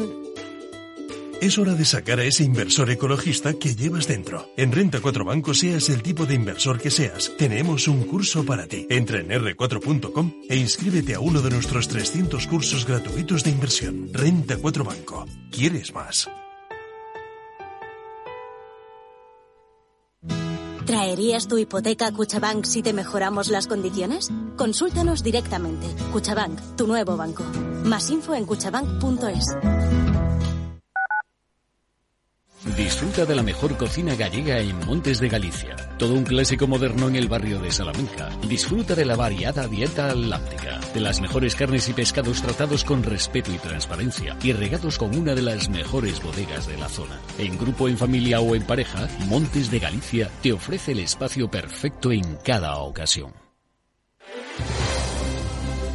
[1.40, 4.50] Es hora de sacar a ese inversor ecologista que llevas dentro.
[4.56, 8.66] En Renta 4 Banco, seas el tipo de inversor que seas, tenemos un curso para
[8.66, 8.88] ti.
[8.90, 14.10] Entra en r4.com e inscríbete a uno de nuestros 300 cursos gratuitos de inversión.
[14.12, 15.26] Renta 4 Banco.
[15.52, 16.28] ¿Quieres más?
[20.88, 24.30] ¿Traerías tu hipoteca a Cuchabank si te mejoramos las condiciones?
[24.56, 25.86] Consúltanos directamente.
[26.14, 27.44] Cuchabank, tu nuevo banco.
[27.84, 30.07] Más info en cuchabank.es.
[32.64, 35.76] Disfruta de la mejor cocina gallega en Montes de Galicia.
[35.96, 38.30] Todo un clásico moderno en el barrio de Salamanca.
[38.48, 43.52] Disfruta de la variada dieta atlántica, de las mejores carnes y pescados tratados con respeto
[43.52, 47.20] y transparencia y regados con una de las mejores bodegas de la zona.
[47.38, 52.10] En grupo, en familia o en pareja, Montes de Galicia te ofrece el espacio perfecto
[52.10, 53.32] en cada ocasión.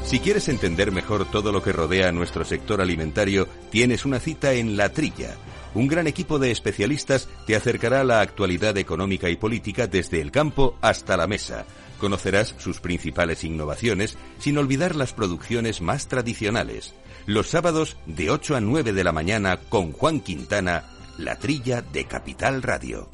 [0.06, 4.54] Si quieres entender mejor todo lo que rodea a nuestro sector alimentario, tienes una cita
[4.54, 5.36] en La Trilla
[5.74, 10.32] un gran equipo de especialistas te acercará a la actualidad económica y política desde el
[10.32, 11.66] campo hasta la mesa.
[12.00, 16.94] Conocerás sus principales innovaciones sin olvidar las producciones más tradicionales.
[17.26, 20.84] Los sábados de 8 a 9 de la mañana con Juan Quintana,
[21.18, 23.10] la trilla de Capital Radio.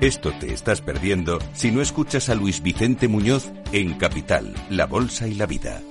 [0.00, 5.28] Esto te estás perdiendo si no escuchas a Luis Vicente Muñoz en Capital, La Bolsa
[5.28, 5.82] y la Vida.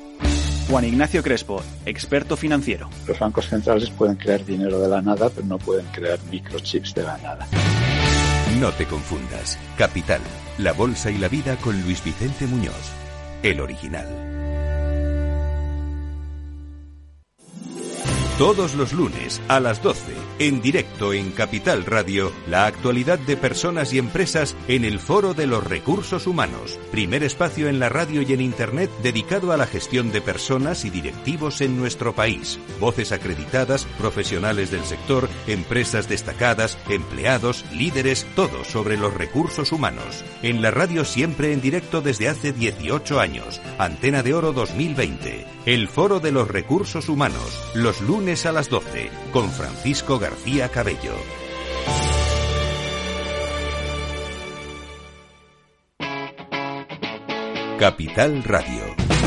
[0.69, 2.89] Juan Ignacio Crespo, experto financiero.
[3.07, 7.01] Los bancos centrales pueden crear dinero de la nada, pero no pueden crear microchips de
[7.01, 7.47] la nada.
[8.59, 9.57] No te confundas.
[9.79, 10.21] Capital,
[10.59, 12.91] la bolsa y la vida con Luis Vicente Muñoz,
[13.41, 14.05] el original.
[18.39, 23.91] Todos los lunes a las 12 en directo en Capital Radio, la actualidad de personas
[23.91, 28.31] y empresas en el Foro de los Recursos Humanos, primer espacio en la radio y
[28.31, 32.57] en Internet dedicado a la gestión de personas y directivos en nuestro país.
[32.79, 40.23] Voces acreditadas, profesionales del sector, empresas destacadas, empleados, líderes, todo sobre los recursos humanos.
[40.41, 43.59] En la radio siempre en directo desde hace 18 años.
[43.77, 45.45] Antena de Oro 2020.
[45.65, 50.69] El Foro de los Recursos Humanos, los lunes a las 12, con Francisco García.
[50.69, 51.15] Cabello.
[57.79, 59.18] Capital Radio.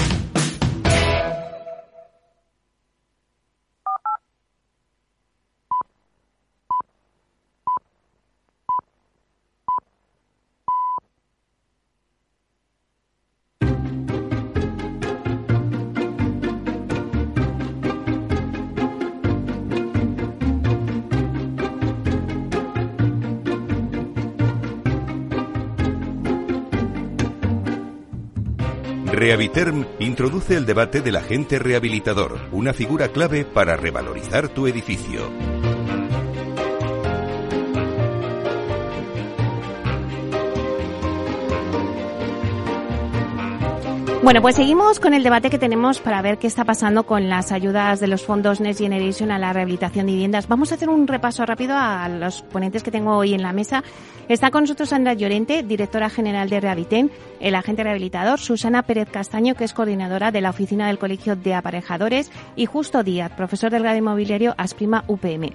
[29.12, 35.51] Rehabiterm introduce el debate del agente rehabilitador, una figura clave para revalorizar tu edificio.
[44.22, 47.50] Bueno, pues seguimos con el debate que tenemos para ver qué está pasando con las
[47.50, 50.46] ayudas de los fondos Next Generation a la rehabilitación de viviendas.
[50.46, 53.82] Vamos a hacer un repaso rápido a los ponentes que tengo hoy en la mesa.
[54.28, 59.56] Está con nosotros Sandra Llorente, directora general de Rehabiten, el agente rehabilitador, Susana Pérez Castaño,
[59.56, 63.82] que es coordinadora de la oficina del Colegio de Aparejadores, y Justo Díaz, profesor del
[63.82, 65.52] grado inmobiliario Asprima UPM.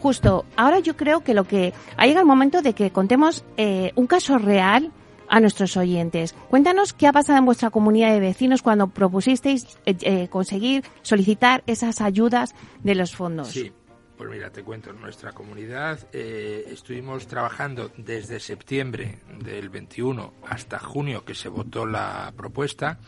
[0.00, 3.92] Justo, ahora yo creo que lo que ha llegado el momento de que contemos eh,
[3.94, 4.90] un caso real
[5.28, 6.34] a nuestros oyentes.
[6.48, 11.62] Cuéntanos qué ha pasado en vuestra comunidad de vecinos cuando propusisteis eh, eh, conseguir solicitar
[11.66, 13.48] esas ayudas de los fondos.
[13.48, 13.72] Sí.
[14.16, 20.78] Pues mira, te cuento, en nuestra comunidad eh, estuvimos trabajando desde septiembre del 21 hasta
[20.78, 22.98] junio que se votó la propuesta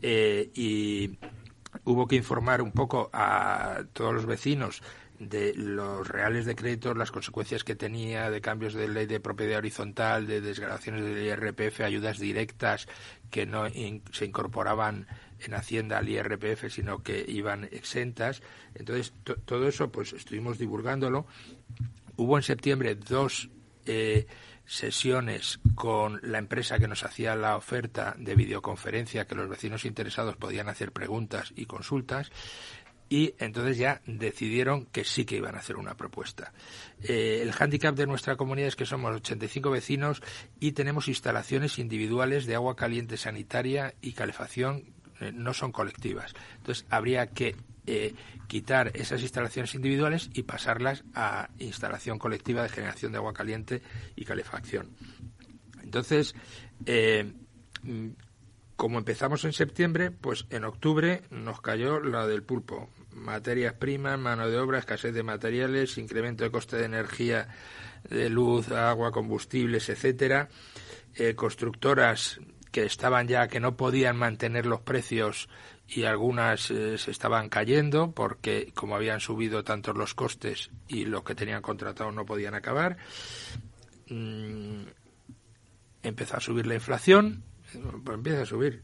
[0.00, 1.18] y
[1.84, 4.82] hubo que informar un poco a todos los vecinos
[5.18, 10.26] de los reales decretos, las consecuencias que tenía de cambios de ley de propiedad horizontal,
[10.26, 12.88] de desgradaciones del IRPF, ayudas directas
[13.30, 13.64] que no
[14.12, 15.06] se incorporaban
[15.40, 18.42] en Hacienda al IRPF, sino que iban exentas.
[18.74, 19.12] Entonces,
[19.44, 21.26] todo eso, pues estuvimos divulgándolo.
[22.16, 23.50] Hubo en septiembre dos
[23.84, 24.26] eh,
[24.64, 30.36] sesiones con la empresa que nos hacía la oferta de videoconferencia, que los vecinos interesados
[30.36, 32.30] podían hacer preguntas y consultas
[33.08, 36.52] y entonces ya decidieron que sí que iban a hacer una propuesta.
[37.02, 40.22] Eh, el hándicap de nuestra comunidad es que somos 85 vecinos
[40.58, 44.84] y tenemos instalaciones individuales de agua caliente sanitaria y calefacción,
[45.20, 46.34] eh, no son colectivas.
[46.56, 47.54] Entonces habría que
[47.86, 48.14] eh,
[48.48, 53.82] quitar esas instalaciones individuales y pasarlas a instalación colectiva de generación de agua caliente
[54.16, 54.90] y calefacción.
[55.84, 56.34] Entonces,
[56.80, 58.08] mm,
[58.74, 62.90] como empezamos en septiembre, pues en octubre nos cayó la del pulpo.
[63.16, 67.48] Materias primas, mano de obra, escasez de materiales, incremento de coste de energía,
[68.08, 70.48] de luz, agua, combustibles, etcétera.
[71.14, 75.48] Eh, constructoras que estaban ya que no podían mantener los precios
[75.88, 81.24] y algunas eh, se estaban cayendo porque como habían subido tantos los costes y los
[81.24, 82.98] que tenían contratado no podían acabar.
[84.08, 84.82] Mm,
[86.02, 87.44] empezó a subir la inflación
[88.04, 88.82] pues empieza a subir.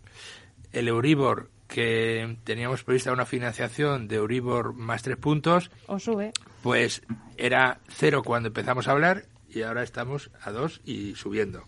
[0.72, 6.32] El Euribor, que teníamos prevista una financiación de Euribor más tres puntos, o sube.
[6.62, 7.00] Pues
[7.38, 11.64] era cero cuando empezamos a hablar y ahora estamos a dos y subiendo.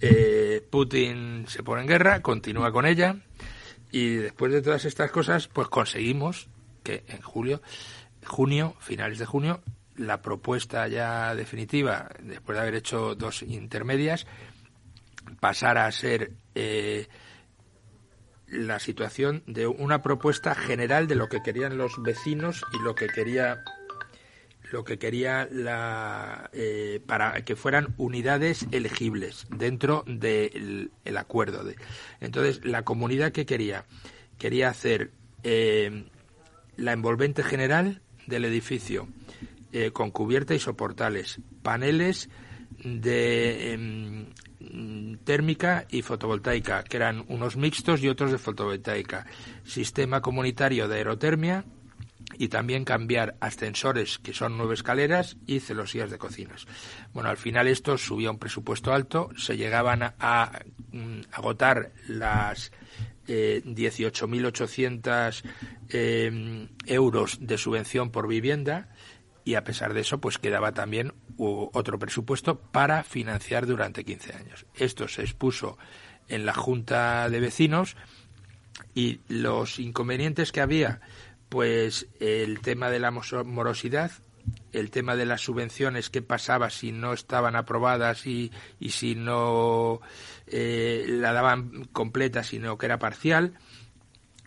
[0.00, 3.16] Eh, Putin se pone en guerra, continúa con ella
[3.92, 6.48] y después de todas estas cosas, pues conseguimos
[6.82, 7.60] que en julio,
[8.24, 9.60] junio, finales de junio,
[9.96, 14.26] la propuesta ya definitiva, después de haber hecho dos intermedias,
[15.40, 17.06] pasara a ser eh,
[18.48, 23.08] la situación de una propuesta general de lo que querían los vecinos y lo que
[23.08, 23.64] quería
[24.72, 31.76] lo que quería la eh, para que fueran unidades elegibles dentro del acuerdo de
[32.20, 33.84] entonces la comunidad que quería
[34.38, 35.12] quería hacer
[35.44, 36.04] eh,
[36.76, 39.08] la envolvente general del edificio
[39.92, 42.30] con cubierta y soportales paneles
[42.82, 44.26] de em,
[45.24, 49.26] térmica y fotovoltaica, que eran unos mixtos y otros de fotovoltaica.
[49.64, 51.64] Sistema comunitario de aerotermia
[52.38, 56.66] y también cambiar ascensores, que son nueve escaleras, y celosías de cocinas.
[57.12, 60.60] Bueno, al final esto subía un presupuesto alto, se llegaban a,
[60.92, 62.72] mm, agotar las
[63.28, 65.42] eh, 18.800
[65.88, 68.88] eh, euros de subvención por vivienda
[69.46, 74.66] y a pesar de eso, pues quedaba también otro presupuesto para financiar durante 15 años.
[74.74, 75.78] Esto se expuso
[76.26, 77.96] en la Junta de Vecinos
[78.92, 81.00] y los inconvenientes que había,
[81.48, 84.10] pues el tema de la morosidad,
[84.72, 90.00] el tema de las subvenciones, qué pasaba si no estaban aprobadas y, y si no
[90.48, 93.54] eh, la daban completa, sino que era parcial,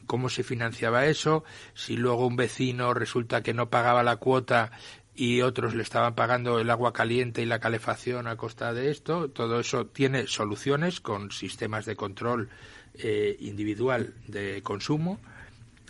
[0.10, 1.44] cómo se financiaba eso,
[1.76, 4.72] si luego un vecino resulta que no pagaba la cuota
[5.14, 9.30] y otros le estaban pagando el agua caliente y la calefacción a costa de esto,
[9.30, 12.50] todo eso tiene soluciones con sistemas de control
[12.96, 15.20] eh, individual de consumo.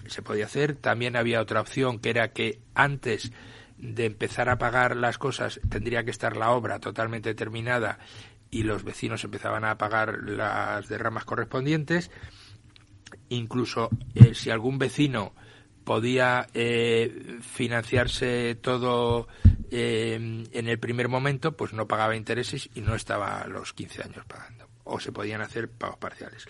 [0.08, 0.76] Se podía hacer.
[0.76, 3.32] También había otra opción que era que antes
[3.78, 8.00] de empezar a pagar las cosas tendría que estar la obra totalmente terminada
[8.52, 12.12] y los vecinos empezaban a pagar las derramas correspondientes
[13.30, 15.34] incluso eh, si algún vecino
[15.84, 19.28] podía eh, financiarse todo
[19.72, 24.26] eh, en el primer momento pues no pagaba intereses y no estaba los 15 años
[24.26, 26.46] pagando o se podían hacer pagos parciales.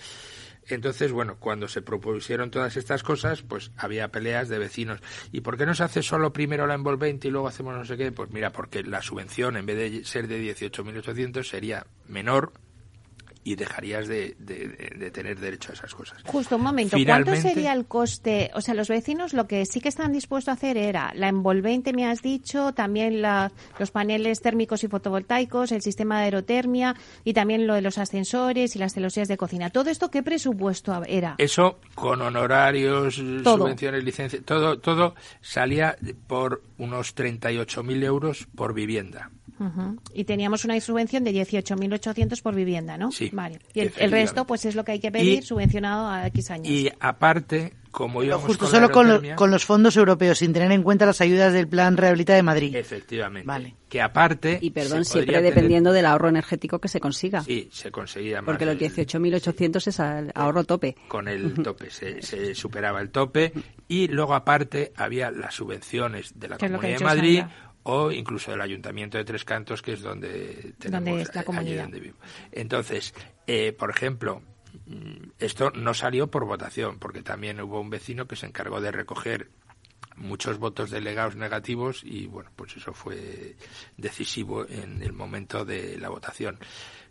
[0.69, 4.99] Entonces, bueno, cuando se propusieron todas estas cosas, pues había peleas de vecinos.
[5.31, 7.97] ¿Y por qué no se hace solo primero la envolvente y luego hacemos no sé
[7.97, 8.11] qué?
[8.11, 12.53] Pues mira, porque la subvención, en vez de ser de 18.800, sería menor
[13.43, 14.35] y dejarías de,
[15.13, 16.21] tener derecho a esas cosas.
[16.25, 18.51] Justo un momento, ¿cuánto sería el coste?
[18.53, 21.93] O sea, los vecinos lo que sí que están dispuestos a hacer era la envolvente,
[21.93, 27.65] me has dicho, también los paneles térmicos y fotovoltaicos, el sistema de aerotermia y también
[27.65, 29.69] lo de los ascensores y las celosías de cocina.
[29.69, 31.35] ¿Todo esto qué presupuesto era?
[31.37, 35.95] Eso con honorarios, subvenciones, licencias, todo, todo salía
[36.27, 39.31] por unos 38.000 euros por vivienda.
[40.13, 43.11] Y teníamos una subvención de 18.800 por vivienda, ¿no?
[43.11, 43.29] Sí.
[43.33, 43.59] Vale.
[43.73, 46.67] Y el, resto, pues es lo que hay que pedir, subvencionado a X años.
[46.67, 51.21] Y aparte, como íbamos Justo solo con, los fondos europeos, sin tener en cuenta las
[51.21, 52.75] ayudas del Plan Rehabilita de Madrid.
[52.75, 53.47] Efectivamente.
[53.47, 53.75] Vale.
[53.89, 54.59] Que aparte.
[54.61, 57.41] Y perdón, siempre dependiendo del ahorro energético que se consiga.
[57.41, 58.45] Sí, se conseguía más.
[58.45, 60.95] Porque los 18.800 es el ahorro tope.
[61.07, 63.51] Con el tope, se, se, superaba el tope.
[63.87, 67.43] Y luego, aparte, había las subvenciones de la Comunidad de Madrid
[67.89, 71.85] o incluso del Ayuntamiento de Tres Cantos, que es donde tenemos la comunidad.
[71.85, 72.17] Allí vivo.
[72.51, 73.13] Entonces,
[73.47, 74.41] eh, por ejemplo,
[74.85, 78.91] mm, esto no salió por votación, porque también hubo un vecino que se encargó de
[78.91, 79.49] recoger
[80.15, 83.55] muchos votos delegados negativos y bueno, pues eso fue
[83.97, 86.59] decisivo en el momento de la votación.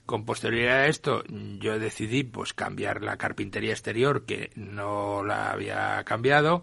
[0.06, 1.24] Con posterioridad a esto,
[1.58, 6.62] yo decidí pues cambiar la carpintería exterior, que no la había cambiado,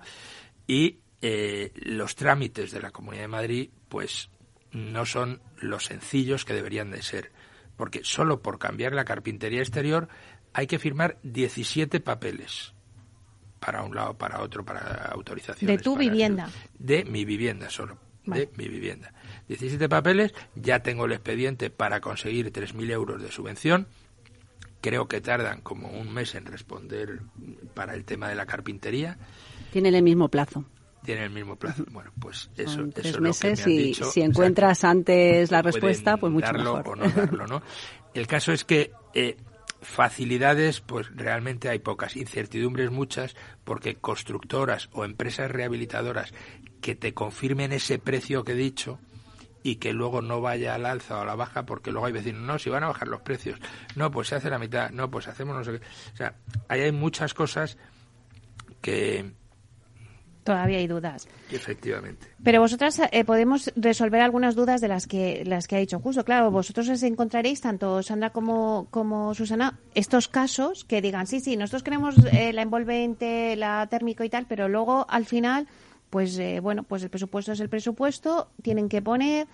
[0.68, 4.30] y eh, los trámites de la Comunidad de Madrid pues
[4.72, 7.32] no son los sencillos que deberían de ser,
[7.78, 10.08] porque solo por cambiar la carpintería exterior
[10.54, 12.76] hay que firmar 17 papeles
[13.60, 15.66] para un lado, para otro, para autorización.
[15.66, 16.48] De tu vivienda.
[16.78, 19.12] De mi vivienda solo, de mi vivienda.
[19.48, 23.88] 17 papeles, ya tengo el expediente para conseguir 3.000 euros de subvención.
[24.80, 27.22] Creo que tardan como un mes en responder
[27.74, 29.18] para el tema de la carpintería.
[29.72, 30.66] Tienen el mismo plazo
[31.06, 31.86] tiene el mismo plazo.
[31.92, 35.62] Bueno, pues eso, tres eso meses es lo que me y si encuentras antes la
[35.62, 36.88] respuesta, pues mucho darlo mejor.
[36.88, 37.62] o no darlo, ¿no?
[38.14, 39.38] El caso es que eh,
[39.82, 46.34] facilidades, pues realmente hay pocas, incertidumbres muchas, porque constructoras o empresas rehabilitadoras
[46.82, 49.00] que te confirmen ese precio que he dicho
[49.64, 52.42] y que luego no vaya al alza o a la baja, porque luego hay vecinos,
[52.42, 53.60] no, si van a bajar los precios,
[53.96, 55.86] no, pues se hace la mitad, no, pues hacemos no sé qué.
[56.14, 56.36] O sea,
[56.68, 57.78] ahí hay muchas cosas
[58.82, 59.32] que,
[60.46, 61.28] Todavía hay dudas.
[61.52, 62.28] Efectivamente.
[62.44, 66.24] Pero vosotras eh, podemos resolver algunas dudas de las que las que ha dicho justo.
[66.24, 71.58] Claro, vosotros os encontraréis, tanto Sandra como, como Susana, estos casos que digan, sí, sí,
[71.58, 75.68] nosotros queremos eh, la envolvente, la térmico y tal, pero luego al final,
[76.12, 79.48] pues eh, bueno, pues el presupuesto es el presupuesto, tienen que poner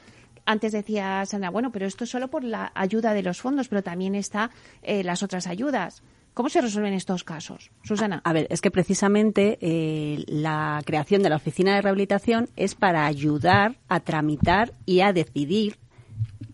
[0.46, 3.82] antes decía Sandra, bueno, pero esto es solo por la ayuda de los fondos, pero
[3.82, 4.50] también está
[4.82, 6.02] las otras ayudas.
[6.34, 8.22] ¿Cómo se resuelven estos casos, Susana?
[8.24, 13.06] A, ver, es que precisamente eh, la creación de la oficina de rehabilitación es para
[13.06, 15.78] ayudar a tramitar y a decidir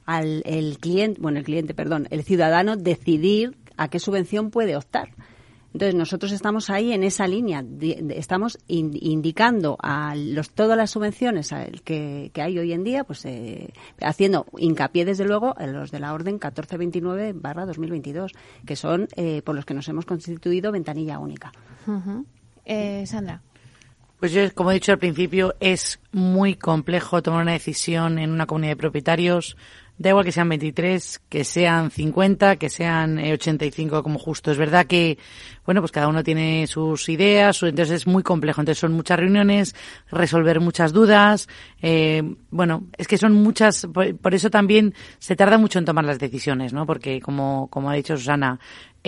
[0.06, 5.10] al el cliente, bueno, el cliente, perdón, el ciudadano decidir a qué subvención puede optar.
[5.78, 7.64] Entonces, nosotros estamos ahí en esa línea,
[8.10, 13.72] estamos indicando a los, todas las subvenciones que, que hay hoy en día, pues eh,
[14.02, 18.32] haciendo hincapié, desde luego, en los de la orden 1429-2022,
[18.66, 21.52] que son eh, por los que nos hemos constituido ventanilla única.
[22.66, 23.44] Eh, Sandra.
[24.20, 28.48] Pues yo, como he dicho al principio, es muy complejo tomar una decisión en una
[28.48, 29.58] comunidad de propietarios
[30.00, 34.52] Da igual que sean 23, que sean 50, que sean 85 como justo.
[34.52, 35.18] Es verdad que,
[35.66, 38.62] bueno, pues cada uno tiene sus ideas, entonces es muy complejo.
[38.62, 39.76] Entonces son muchas reuniones,
[40.12, 41.50] resolver muchas dudas.
[41.82, 42.22] Eh,
[42.52, 46.74] bueno, es que son muchas, por, eso también se tarda mucho en tomar las decisiones,
[46.74, 46.86] ¿no?
[46.86, 48.60] Porque como, como ha dicho Susana,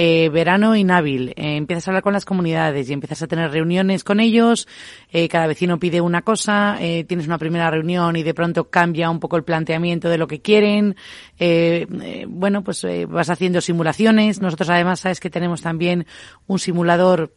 [0.01, 4.05] eh, verano inhábil, eh, empiezas a hablar con las comunidades y empiezas a tener reuniones
[4.05, 4.65] con ellos,
[5.11, 9.09] eh, cada vecino pide una cosa, eh, tienes una primera reunión y de pronto cambia
[9.09, 10.95] un poco el planteamiento de lo que quieren,
[11.37, 11.85] eh,
[12.29, 14.39] bueno, pues vas haciendo simulaciones.
[14.39, 16.05] Nosotros además sabes que tenemos también
[16.47, 17.33] un simulador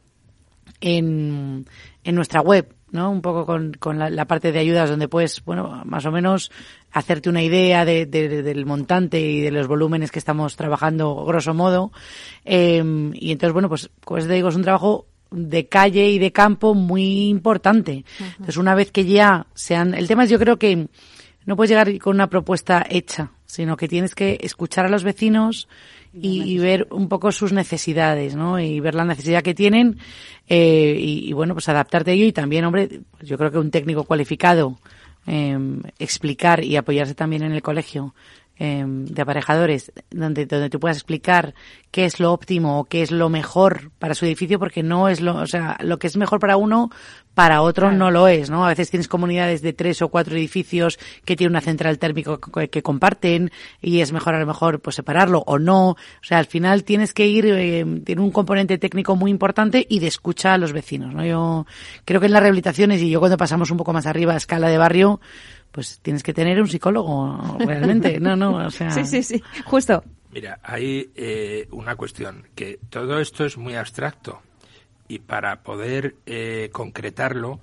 [0.81, 1.67] en,
[2.05, 3.11] en nuestra web ¿no?
[3.11, 6.53] Un poco con, con la, parte de ayudas donde puedes, bueno, más o menos
[6.93, 11.91] hacerte una idea de, del montante y de los volúmenes que estamos trabajando, grosso modo.
[12.45, 16.33] Em, y entonces, bueno, pues, como te digo, es un trabajo de calle y de
[16.33, 18.05] campo muy importante.
[18.21, 20.89] Entonces, una vez que ya sean, el tema es yo creo que
[21.47, 25.69] no puedes llegar con una propuesta hecha, sino que tienes que escuchar a los vecinos
[26.15, 28.61] y, ver un poco sus necesidades, ¿no?
[28.61, 29.99] Y ver la necesidad que tienen
[30.49, 34.05] eh, y, bueno, pues adaptarte a ello y también, hombre, yo creo que un técnico
[34.05, 34.79] cualificado
[35.27, 38.15] em, explicar y apoyarse también en el colegio
[38.57, 41.55] em, de aparejadores, donde, donde tú puedas explicar
[41.91, 45.21] qué es lo óptimo o qué es lo mejor para su edificio, porque no es
[45.23, 46.91] lo, o sea, lo que es mejor para uno,
[47.35, 48.65] para otro no lo es, ¿no?
[48.65, 52.39] A veces tienes comunidades de tres o cuatro edificios que tienen una central térmica
[52.71, 55.91] que comparten y es mejor a lo mejor pues separarlo o no.
[55.91, 60.01] O sea, al final tienes que ir, eh, tiene un componente técnico muy importante y
[60.01, 61.25] de escucha a los vecinos, ¿no?
[61.25, 61.67] Yo
[62.05, 64.69] creo que en las rehabilitaciones y yo cuando pasamos un poco más arriba a escala
[64.69, 65.21] de barrio,
[65.71, 68.21] pues tienes que tener un psicólogo realmente.
[68.21, 68.91] No, no, o sea.
[68.93, 70.05] Sí, sí, sí, justo.
[70.33, 74.41] Mira, hay eh, una cuestión, que todo esto es muy abstracto
[75.13, 77.61] y para poder eh, concretarlo,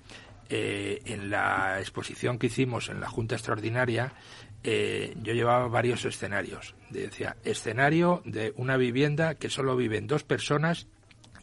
[0.50, 4.14] eh, en la exposición que hicimos en la Junta Extraordinaria,
[4.62, 6.76] yo llevaba varios escenarios.
[6.90, 10.88] Decía, escenario de una vivienda que solo viven dos personas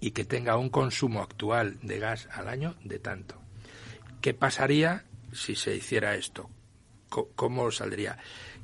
[0.01, 3.41] y que tenga un consumo actual de gas al año de tanto.
[4.21, 6.51] ¿Qué pasaría si se hiciera esto?
[7.09, 8.19] ¿Cómo saldría?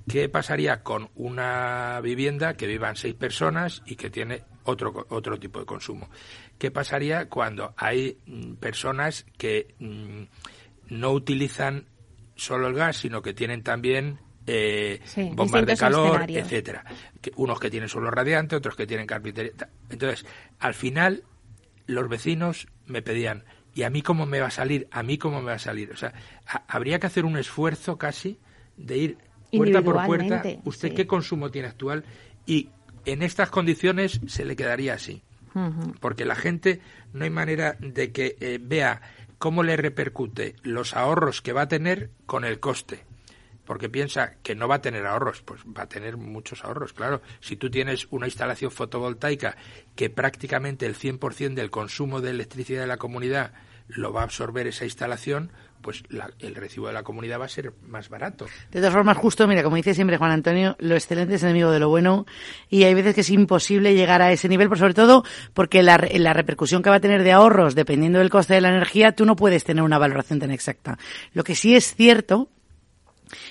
[0.09, 5.61] ¿Qué pasaría con una vivienda que vivan seis personas y que tiene otro, otro tipo
[5.61, 6.09] de consumo?
[6.59, 10.23] ¿Qué pasaría cuando hay mm, personas que mm,
[10.91, 11.87] no utilizan
[12.37, 15.01] solo el gas, sino que tienen también eh,
[15.35, 16.85] bombas de calor, etcétera.
[17.37, 19.53] unos que tienen solo radiante, otros que tienen carpintería.
[19.89, 20.27] Entonces,
[20.59, 21.23] al final,
[21.87, 23.45] los vecinos me pedían,
[23.75, 24.89] ¿y a mí cómo me va a salir?
[24.91, 25.93] ¿A mí cómo me va a salir?
[25.93, 26.13] O sea,
[26.67, 28.39] habría que hacer un esfuerzo casi
[28.77, 29.19] de ir
[29.53, 32.05] puerta por puerta, usted qué consumo tiene actual
[32.47, 32.71] y
[33.05, 35.23] en estas condiciones se le quedaría así.
[36.01, 36.81] Porque la gente
[37.13, 39.03] no hay manera de que eh, vea
[39.37, 43.05] cómo le repercute los ahorros que va a tener con el coste.
[43.67, 47.21] Porque piensa que no va a tener ahorros, pues va a tener muchos ahorros, claro.
[47.41, 49.57] Si tú tienes una instalación fotovoltaica
[49.95, 53.53] que prácticamente el 100% del consumo de electricidad de la comunidad
[53.89, 55.53] lo va a absorber esa instalación,
[55.83, 56.03] pues
[56.39, 58.47] el recibo de la comunidad va a ser más barato.
[58.71, 61.81] De todas formas, justo, mira, como dice siempre Juan Antonio, lo excelente es enemigo de
[61.81, 62.25] lo bueno
[62.71, 65.99] y hay veces que es imposible llegar a ese nivel, pero sobre todo porque la,
[66.15, 69.27] la repercusión que va a tener de ahorros, dependiendo del coste de la energía, tú
[69.27, 70.99] no puedes tener una valoración tan exacta.
[71.35, 72.49] Lo que sí es cierto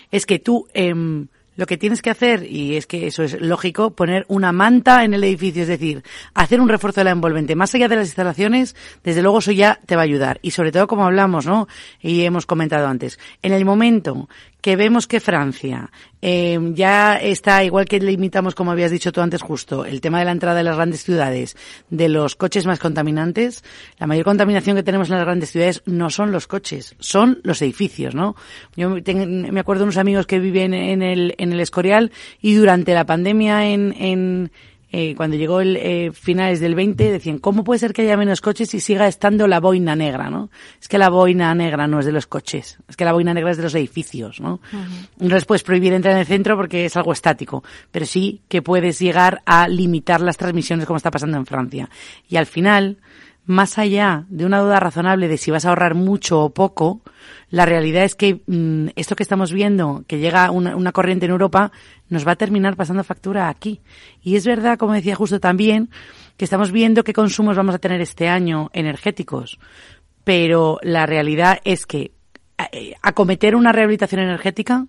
[0.10, 0.68] es que tú...
[0.74, 5.04] Eh, lo que tienes que hacer, y es que eso es lógico, poner una manta
[5.04, 7.56] en el edificio, es decir, hacer un refuerzo de la envolvente.
[7.56, 10.39] Más allá de las instalaciones, desde luego eso ya te va a ayudar.
[10.41, 11.68] Y sobre todo, como hablamos, ¿no?
[12.02, 14.30] Y hemos comentado antes, en el momento
[14.62, 15.91] que vemos que Francia
[16.22, 20.26] eh, ya está, igual que limitamos, como habías dicho tú antes justo, el tema de
[20.26, 21.57] la entrada de las grandes ciudades,
[21.89, 23.64] de los coches más contaminantes,
[23.97, 27.62] la mayor contaminación que tenemos en las grandes ciudades no son los coches, son los
[27.62, 28.36] edificios, ¿no?
[28.76, 32.93] Yo me acuerdo de unos amigos que viven en el, en el Escorial y durante
[32.93, 34.51] la pandemia en, en
[34.92, 38.42] eh, cuando llegó el eh, finales del 20, decían, ¿cómo puede ser que haya menos
[38.42, 40.50] coches y siga estando la boina negra, no?
[40.82, 43.52] Es que la boina negra no es de los coches, es que la boina negra
[43.52, 44.60] es de los edificios, ¿no?
[45.18, 48.62] No les puedes prohibir entrar en el centro porque es algo estático, pero sí que
[48.62, 51.89] puedes llegar a limitar las transmisiones como está pasando en Francia.
[52.28, 52.98] Y al final,
[53.46, 57.02] más allá de una duda razonable de si vas a ahorrar mucho o poco,
[57.50, 61.32] la realidad es que mm, esto que estamos viendo, que llega una, una, corriente en
[61.32, 61.72] Europa,
[62.10, 63.82] nos va a terminar pasando factura aquí.
[64.22, 65.89] Y es verdad, como decía justo también,
[66.38, 69.60] que estamos viendo qué consumos vamos a tener este año energéticos.
[70.24, 72.12] Pero la realidad es que
[72.72, 74.88] eh, acometer una rehabilitación energética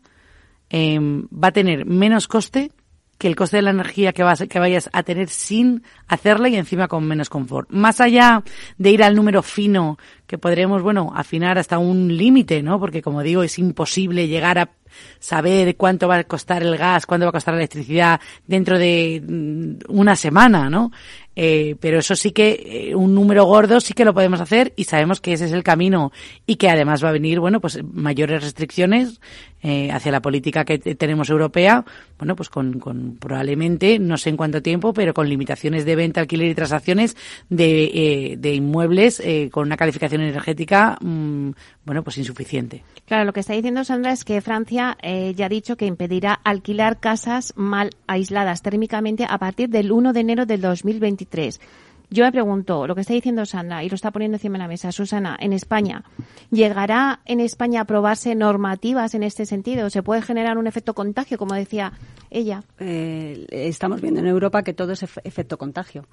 [0.69, 2.71] eh, va a tener menos coste
[3.19, 6.57] que el coste de la energía que, vas, que vayas a tener sin hacerla y
[6.57, 7.71] encima con menos confort.
[7.71, 8.43] Más allá
[8.79, 12.81] de ir al número fino, que podremos, bueno, afinar hasta un límite, ¿no?
[12.81, 14.71] Porque como digo, es imposible llegar a
[15.19, 19.23] saber cuánto va a costar el gas, cuánto va a costar la electricidad dentro de
[19.27, 20.91] mm, una semana, ¿no?
[21.35, 24.85] Eh, pero eso sí que eh, un número gordo sí que lo podemos hacer y
[24.85, 26.13] sabemos que ese es el camino
[26.47, 29.19] y que además va a venir, bueno, pues mayores restricciones
[29.65, 31.85] eh, hacia la política que tenemos europea,
[32.19, 36.21] bueno, pues con, con, probablemente, no sé en cuánto tiempo, pero con limitaciones de venta,
[36.21, 37.17] alquiler y transacciones
[37.49, 41.51] de, eh, de inmuebles eh, con una calificación energética, mmm,
[41.85, 42.85] bueno, pues insuficiente.
[43.07, 46.33] Claro, lo que está diciendo Sandra es que Francia eh, ya ha dicho que impedirá
[46.33, 51.61] alquilar casas mal aisladas térmicamente a partir del 1 de enero del 2023.
[52.13, 54.69] Yo me pregunto, lo que está diciendo Sandra y lo está poniendo encima de la
[54.69, 56.05] mesa, Susana, en España,
[56.51, 59.89] ¿llegará en España a aprobarse normativas en este sentido?
[59.89, 61.95] ¿Se puede generar un efecto contagio, como decía
[62.31, 62.65] ella?
[62.79, 66.05] Eh, estamos viendo en Europa que todo es efecto contagio.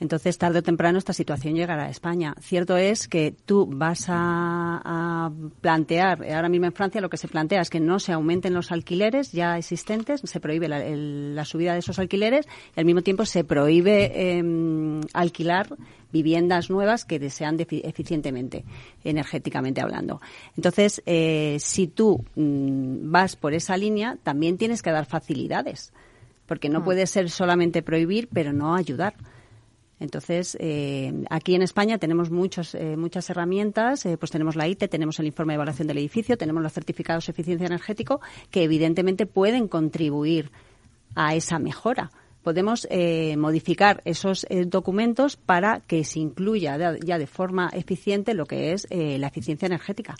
[0.00, 2.34] Entonces, tarde o temprano esta situación llegará a España.
[2.40, 5.30] Cierto es que tú vas a,
[5.60, 8.70] plantear, ahora mismo en Francia lo que se plantea es que no se aumenten los
[8.70, 12.46] alquileres ya existentes, se prohíbe la, subida de esos alquileres
[12.76, 15.68] y al mismo tiempo se prohíbe em, alquilar
[16.12, 18.64] viviendas nuevas que desean eficientemente,
[19.04, 20.20] energéticamente hablando.
[20.56, 25.92] Entonces, eh, si tú mm, vas por esa línea, también tienes que dar facilidades,
[26.46, 26.84] porque no mm.
[26.84, 29.14] puede ser solamente prohibir, pero no ayudar.
[30.00, 34.88] Entonces, eh, aquí en España tenemos muchos, eh, muchas herramientas, eh, pues tenemos la ITE,
[34.88, 38.20] tenemos el informe de evaluación del edificio, tenemos los certificados de eficiencia energético,
[38.50, 40.50] que evidentemente pueden contribuir
[41.14, 42.10] a esa mejora.
[42.42, 42.88] Podemos
[43.36, 49.26] modificar esos documentos para que se incluya ya de forma eficiente lo que es la
[49.26, 50.14] eficiencia energética.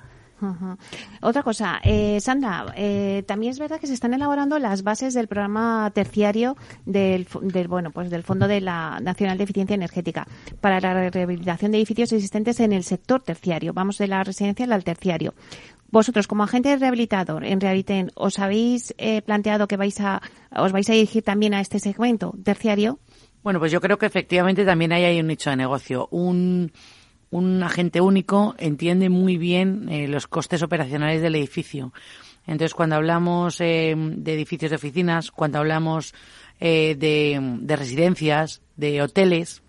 [1.20, 5.28] Otra cosa, eh, Sandra, eh, también es verdad que se están elaborando las bases del
[5.28, 7.26] programa terciario del,
[7.68, 10.26] bueno, pues del Fondo de la Nacional de Eficiencia Energética
[10.61, 13.72] para la rehabilitación de edificios existentes en el sector terciario.
[13.72, 15.34] Vamos de la residencia al terciario.
[15.91, 20.20] Vosotros, como agente rehabilitador en Rehabiliten, ¿os habéis eh, planteado que vais a,
[20.55, 22.99] os vais a dirigir también a este segmento terciario?
[23.43, 26.07] Bueno, pues yo creo que efectivamente también hay, hay un nicho de negocio.
[26.11, 26.72] Un,
[27.31, 31.93] un agente único entiende muy bien eh, los costes operacionales del edificio.
[32.47, 36.14] Entonces, cuando hablamos eh, de edificios de oficinas, cuando hablamos
[36.61, 39.62] eh, de, residencias, de hoteles,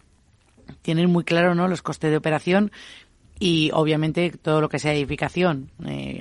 [0.81, 1.67] tienen muy claro ¿no?
[1.67, 2.71] los costes de operación
[3.37, 5.71] y, obviamente, todo lo que sea edificación,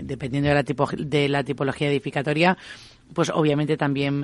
[0.02, 2.56] dependiendo de la, tipo, de la tipología edificatoria,
[3.12, 4.22] pues obviamente también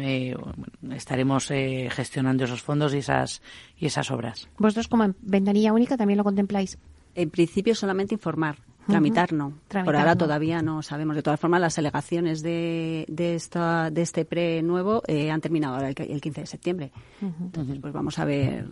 [0.92, 3.42] estaremos gestionando esos fondos y esas,
[3.78, 4.48] y esas obras.
[4.58, 6.78] ¿Vosotros como ventanilla única también lo contempláis?
[7.14, 8.56] En principio solamente informar,
[8.86, 9.52] tramitar no.
[9.68, 11.16] Por ahora todavía no sabemos.
[11.16, 15.74] De todas formas, las alegaciones de, de, esta, de este pre nuevo eh, han terminado
[15.74, 16.92] ahora el, 15 de septiembre.
[17.20, 18.66] Entonces, pues vamos a ver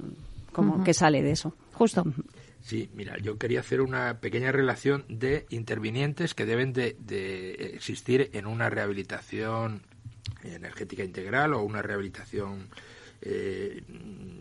[0.53, 1.55] cómo, qué sale de eso.
[1.73, 2.05] Justo.
[2.61, 8.31] Sí, mira, yo quería hacer una pequeña relación de intervinientes que deben de, de existir
[8.35, 9.83] en una rehabilitación
[10.45, 12.69] energética integral o una rehabilitación
[13.23, 13.83] eh,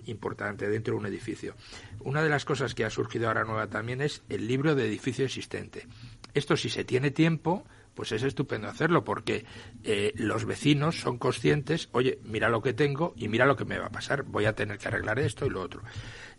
[0.05, 1.55] importante dentro de un edificio.
[2.01, 5.25] Una de las cosas que ha surgido ahora nueva también es el libro de edificio
[5.25, 5.87] existente.
[6.33, 9.45] Esto si se tiene tiempo, pues es estupendo hacerlo porque
[9.83, 13.77] eh, los vecinos son conscientes, oye, mira lo que tengo y mira lo que me
[13.77, 15.81] va a pasar, voy a tener que arreglar esto y lo otro.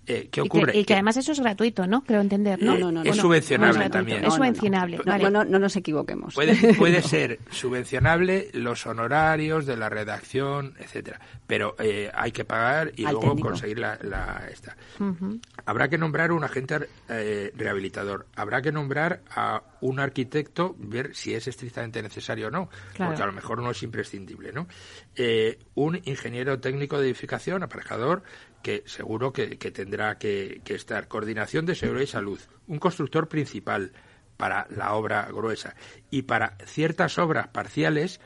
[0.07, 0.77] Eh, ¿Qué ocurre?
[0.77, 2.03] Y que, además eso es gratuito, ¿no?
[2.03, 2.77] Creo entender, ¿no?
[2.77, 4.25] no, no es subvencionable también.
[4.25, 4.99] Es subvencionable.
[5.05, 6.35] No, no, nos equivoquemos.
[6.35, 12.93] Puede, puede ser subvencionable los honorarios de la redacción, etcétera, pero eh, hay que pagar
[12.97, 14.77] y luego conseguir la, esta.
[15.67, 18.27] Habrá que nombrar un agente eh, rehabilitador.
[18.35, 23.27] Habrá que nombrar a un arquitecto, ver si es estrictamente necesario o no, porque a
[23.27, 24.67] lo mejor no es imprescindible, ¿no?
[25.75, 28.23] un ingeniero técnico de edificación, aparejador,
[28.63, 31.09] que seguro que, tendrá que, estar.
[31.09, 32.41] Coordinación de seguridad y salud.
[32.67, 33.93] Un constructor principal
[34.37, 35.75] para la obra gruesa.
[36.11, 38.21] Y para ciertas obras parciales,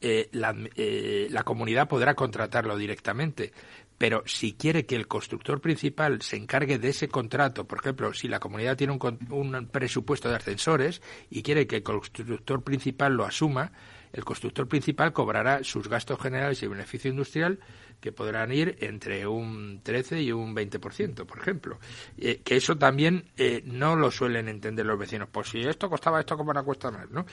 [0.00, 0.28] eh,
[0.76, 3.52] eh, la, comunidad podrá contratarlo directamente.
[3.98, 8.28] Pero si quiere que el constructor principal se encargue de ese contrato, por ejemplo, si
[8.28, 13.24] la comunidad tiene un, un presupuesto de ascensores y quiere que el constructor principal lo
[13.24, 13.72] asuma,
[14.16, 17.58] el constructor principal cobrará sus gastos generales y beneficio industrial
[18.00, 21.78] que podrán ir entre un 13 y un 20%, por ejemplo.
[22.16, 25.28] Eh, que eso también eh, no lo suelen entender los vecinos.
[25.30, 27.10] Pues si esto costaba esto, ¿cómo no cuesta más?
[27.10, 27.26] ¿no?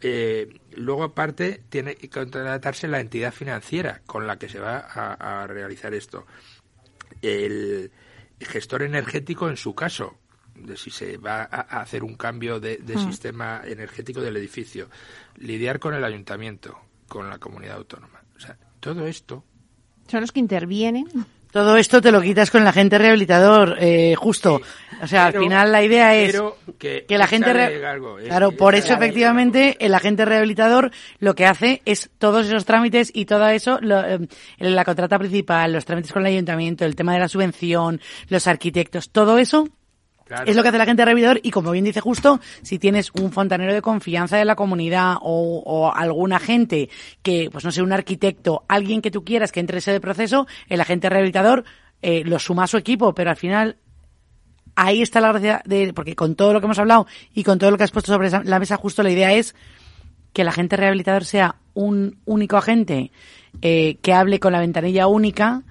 [0.00, 5.46] Eh, luego, aparte, tiene que contratarse la entidad financiera con la que se va a,
[5.46, 6.26] realizar esto.
[7.20, 7.90] El
[8.40, 10.16] gestor energético, en su caso,
[10.66, 13.06] de si se va a hacer un cambio de, hmm.
[13.06, 14.88] sistema energético del edificio,
[15.36, 18.22] lidiar con el ayuntamiento, con la comunidad autónoma.
[18.36, 19.44] O sea, todo esto
[20.10, 21.06] son los que intervienen.
[21.52, 24.60] Todo esto te lo quitas con el agente rehabilitador, eh, justo.
[25.02, 26.40] o sea, al final la idea es
[26.78, 27.52] que, la gente...
[28.26, 33.24] claro, por eso efectivamente el agente rehabilitador lo que hace es todos esos trámites y
[33.24, 37.28] todo eso, eh, la contrata principal, los trámites con el ayuntamiento, el tema de la
[37.28, 39.68] subvención, los arquitectos, todo eso
[40.46, 43.32] es lo que hace la gente rehabilitador y como bien dice justo, si tienes un
[43.32, 46.88] fontanero de confianza de la comunidad o, o alguna gente
[47.22, 50.80] que, pues no sé, un arquitecto, alguien que tú quieras que entre ese proceso, el
[50.80, 51.64] agente rehabilitador
[52.02, 53.76] eh, lo suma a su equipo, pero al final
[54.74, 57.70] ahí está la gracia de, porque con todo lo que hemos hablado y con todo
[57.70, 59.54] lo que has puesto sobre la mesa justo la idea es
[60.32, 63.10] que el agente rehabilitador sea un único agente
[63.62, 65.62] eh, que hable con la ventanilla única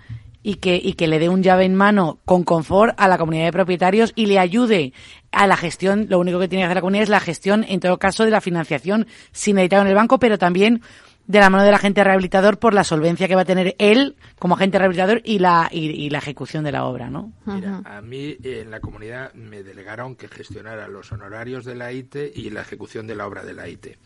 [0.42, 3.46] y que, y que le dé un llave en mano con confort a la comunidad
[3.46, 4.94] de propietarios y le ayude
[5.32, 6.08] a la gestión.
[6.10, 8.32] Lo único que tiene que hacer la comunidad es la gestión, en todo caso, de
[8.32, 10.82] la financiación sin editar en el banco, pero también
[11.28, 14.56] de la mano del agente rehabilitador por la solvencia que va a tener él como
[14.56, 17.34] agente rehabilitador y la, y, la ejecución de la obra, ¿no?
[17.46, 22.16] Mira, a mí en la comunidad me delegaron que gestionara los honorarios de la IT
[22.34, 23.98] y la ejecución de la obra de la IT.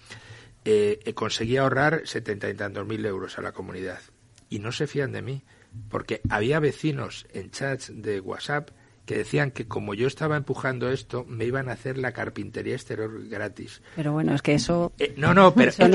[0.66, 4.00] Eh, conseguí ahorrar setenta y tantos mil euros a la comunidad
[4.50, 5.44] y no se fían de mí
[5.90, 8.72] porque había vecinos en chats de WhatsApp
[9.06, 13.28] que decían que como yo estaba empujando esto, me iban a hacer la carpintería exterior
[13.28, 13.82] gratis.
[13.96, 14.94] Pero bueno, es que eso...
[14.98, 15.92] Eh, no, no, pero son,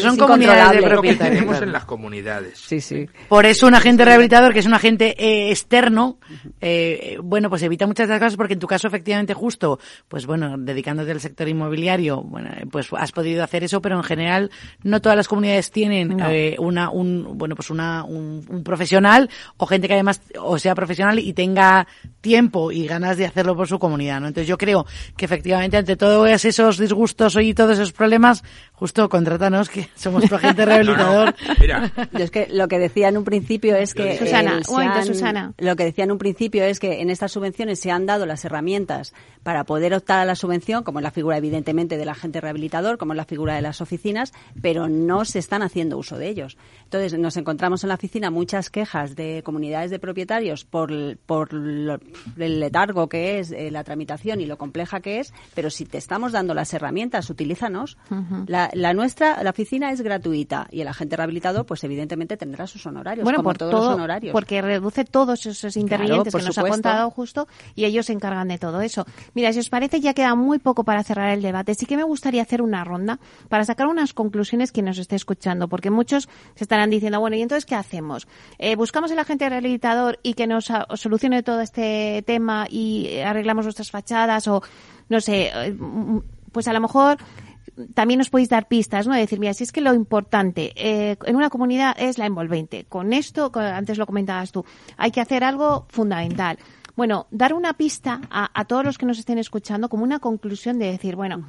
[0.00, 1.38] son comunidades de propietarios.
[1.40, 2.58] tenemos en las comunidades.
[2.58, 3.06] Sí, sí.
[3.28, 6.18] Por eso un agente rehabilitador, que es un agente eh, externo,
[6.62, 9.78] eh, bueno, pues evita muchas de las cosas porque en tu caso, efectivamente, justo,
[10.08, 14.50] pues bueno, dedicándote al sector inmobiliario, bueno, pues has podido hacer eso, pero en general
[14.82, 16.16] no todas las comunidades tienen
[16.58, 19.28] una, un, bueno, pues una, un, un profesional
[19.58, 21.86] o gente que además o sea profesional y tenga
[22.22, 24.28] tiempo tiempo y ganas de hacerlo por su comunidad, ¿no?
[24.28, 24.86] Entonces yo creo
[25.16, 30.36] que efectivamente ante todos esos disgustos y todos esos problemas, justo contrátanos que somos tu
[30.36, 31.34] agente rehabilitador.
[31.60, 31.90] Mira.
[32.12, 35.52] es que lo que decía en un principio es que Susana, Susana.
[35.58, 38.44] Lo que decía en un principio es que en estas subvenciones se han dado las
[38.44, 42.98] herramientas para poder optar a la subvención, como es la figura evidentemente del agente rehabilitador,
[42.98, 44.32] como es la figura de las oficinas,
[44.62, 46.56] pero no se están haciendo uso de ellos.
[46.84, 51.48] Entonces nos encontramos en la oficina muchas quejas de comunidades de propietarios por, por
[52.36, 55.98] el letargo que es eh, la tramitación y lo compleja que es, pero si te
[55.98, 57.96] estamos dando las herramientas, utilízanos.
[58.46, 63.24] la, nuestra, la oficina es gratuita y el agente rehabilitador, pues evidentemente tendrá sus honorarios,
[63.24, 64.32] bueno, como por todos los honorarios.
[64.32, 68.58] Porque reduce todos esos intervinientes que nos ha contado justo y ellos se encargan de
[68.58, 69.06] todo eso.
[69.34, 71.74] Mira, si os parece, ya queda muy poco para cerrar el debate.
[71.74, 73.18] Sí que me gustaría hacer una ronda
[73.48, 77.42] para sacar unas conclusiones que nos esté escuchando, porque muchos se estarán diciendo, bueno, ¿y
[77.42, 78.26] entonces qué hacemos?
[78.58, 83.90] Eh, ¿Buscamos el agente rehabilitador y que nos solucione todo este tema y arreglamos nuestras
[83.90, 84.62] fachadas o
[85.08, 85.76] no sé, eh,
[86.52, 87.18] pues a lo mejor
[87.94, 89.14] también os podéis dar pistas, ¿no?
[89.14, 92.84] De decir, mira, si es que lo importante eh, en una comunidad es la envolvente.
[92.84, 94.64] Con esto, antes lo comentabas tú,
[94.96, 96.58] hay que hacer algo fundamental.
[96.96, 100.90] Bueno, dar una pista a, todos los que nos estén escuchando como una conclusión de
[100.90, 101.46] decir, bueno,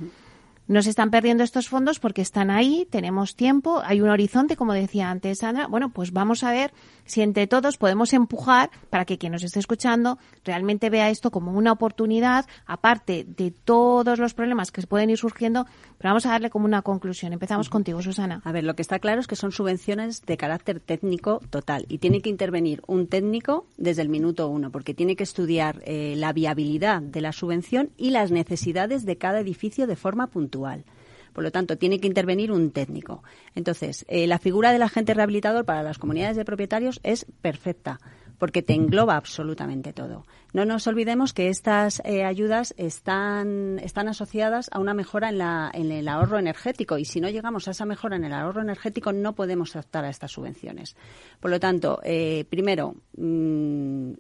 [0.68, 4.74] no se están perdiendo estos fondos porque están ahí, tenemos tiempo, hay un horizonte, como
[4.74, 5.66] decía antes Sandra.
[5.66, 6.72] Bueno, pues vamos a ver
[7.06, 10.20] si entre todos podemos empujar para que quien nos esté escuchando
[10.50, 15.68] realmente vea esto como una oportunidad, aparte de todos los problemas que pueden ir surgiendo,
[16.00, 17.34] pero vamos a darle como una conclusión.
[17.34, 18.42] Empezamos contigo, Susana.
[18.44, 22.00] A ver, lo que está claro es que son subvenciones de carácter técnico total y
[22.00, 26.34] tiene que intervenir un técnico desde el minuto uno, porque tiene que estudiar eh, la
[26.34, 30.84] viabilidad de la subvención y las necesidades de cada edificio de forma puntual.
[31.32, 33.22] Por lo tanto, tiene que intervenir un técnico.
[33.54, 38.00] Entonces, eh, la figura del agente rehabilitador para las comunidades de propietarios es perfecta
[38.40, 40.26] porque te engloba absolutamente todo.
[40.54, 45.70] No nos olvidemos que estas eh, ayudas están, están asociadas a una mejora en, la,
[45.74, 49.14] en el ahorro energético y si no llegamos a esa mejora en el ahorro energético
[49.14, 50.96] no podemos optar a estas subvenciones.
[51.40, 54.14] Por lo tanto, eh, primero, mm,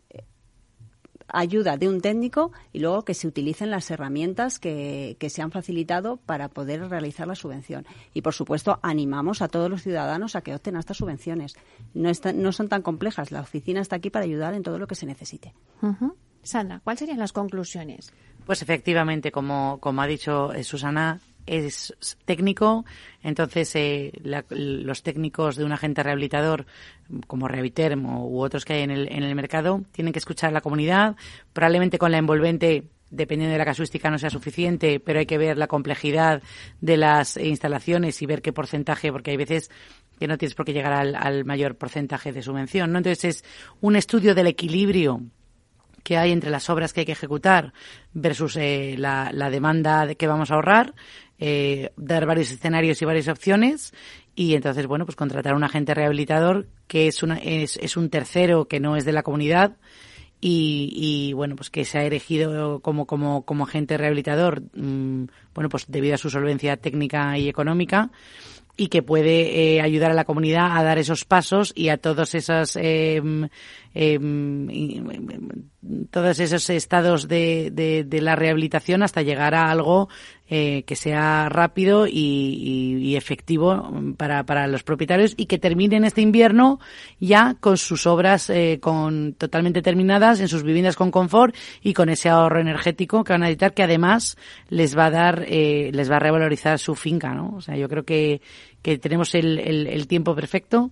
[1.31, 5.51] ayuda de un técnico y luego que se utilicen las herramientas que, que se han
[5.51, 7.85] facilitado para poder realizar la subvención.
[8.13, 11.55] Y, por supuesto, animamos a todos los ciudadanos a que opten a estas subvenciones.
[11.93, 13.31] No, no son tan complejas.
[13.31, 15.53] La oficina está aquí para ayudar en todo lo que se necesite.
[16.43, 18.13] Sandra, ¿cuáles serían las conclusiones?
[18.45, 21.19] Pues efectivamente, como, como ha dicho eh, Susana,
[21.49, 21.93] es
[22.25, 22.85] técnico,
[23.23, 24.11] entonces eh,
[24.49, 26.65] los técnicos de un agente rehabilitador
[27.27, 30.53] como Rehabiliterm u otros que hay en el, en el mercado tienen que escuchar a
[30.53, 31.15] la comunidad,
[31.53, 35.57] probablemente con la envolvente dependiendo de la casuística no sea suficiente, pero hay que ver
[35.57, 36.43] la complejidad
[36.79, 39.71] de las instalaciones y ver qué porcentaje, porque hay veces
[40.19, 42.99] que no tienes por qué llegar al, al mayor porcentaje de subvención, ¿no?
[42.99, 43.45] Entonces es
[43.81, 45.23] un estudio del equilibrio
[46.03, 47.73] que hay entre las obras que hay que ejecutar
[48.13, 50.93] versus eh, la, la, demanda que vamos a ahorrar,
[51.39, 53.93] eh, dar varios escenarios y varias opciones
[54.35, 58.09] y entonces, bueno, pues contratar a un agente rehabilitador que es, una, es, es un
[58.09, 59.77] tercero que no es de la comunidad
[60.41, 65.69] y, y, bueno, pues que se ha elegido como, como, como agente rehabilitador, mmm, bueno,
[65.69, 68.11] pues debido a su solvencia técnica y económica
[68.79, 72.33] y que puede eh, ayudar a la comunidad a dar esos pasos y a todos
[72.33, 73.21] esos eh,
[73.93, 74.19] eh,
[76.11, 80.09] todos esos estados de, de, de, la rehabilitación hasta llegar a algo
[80.49, 86.03] eh, que sea rápido y, y, y efectivo para, para, los propietarios y que terminen
[86.03, 86.79] este invierno
[87.19, 92.09] ya con sus obras eh, con totalmente terminadas en sus viviendas con confort y con
[92.09, 96.11] ese ahorro energético que van a necesitar que además les va a dar eh, les
[96.11, 98.41] va a revalorizar su finca no o sea yo creo que,
[98.81, 100.91] que tenemos el, el, el tiempo perfecto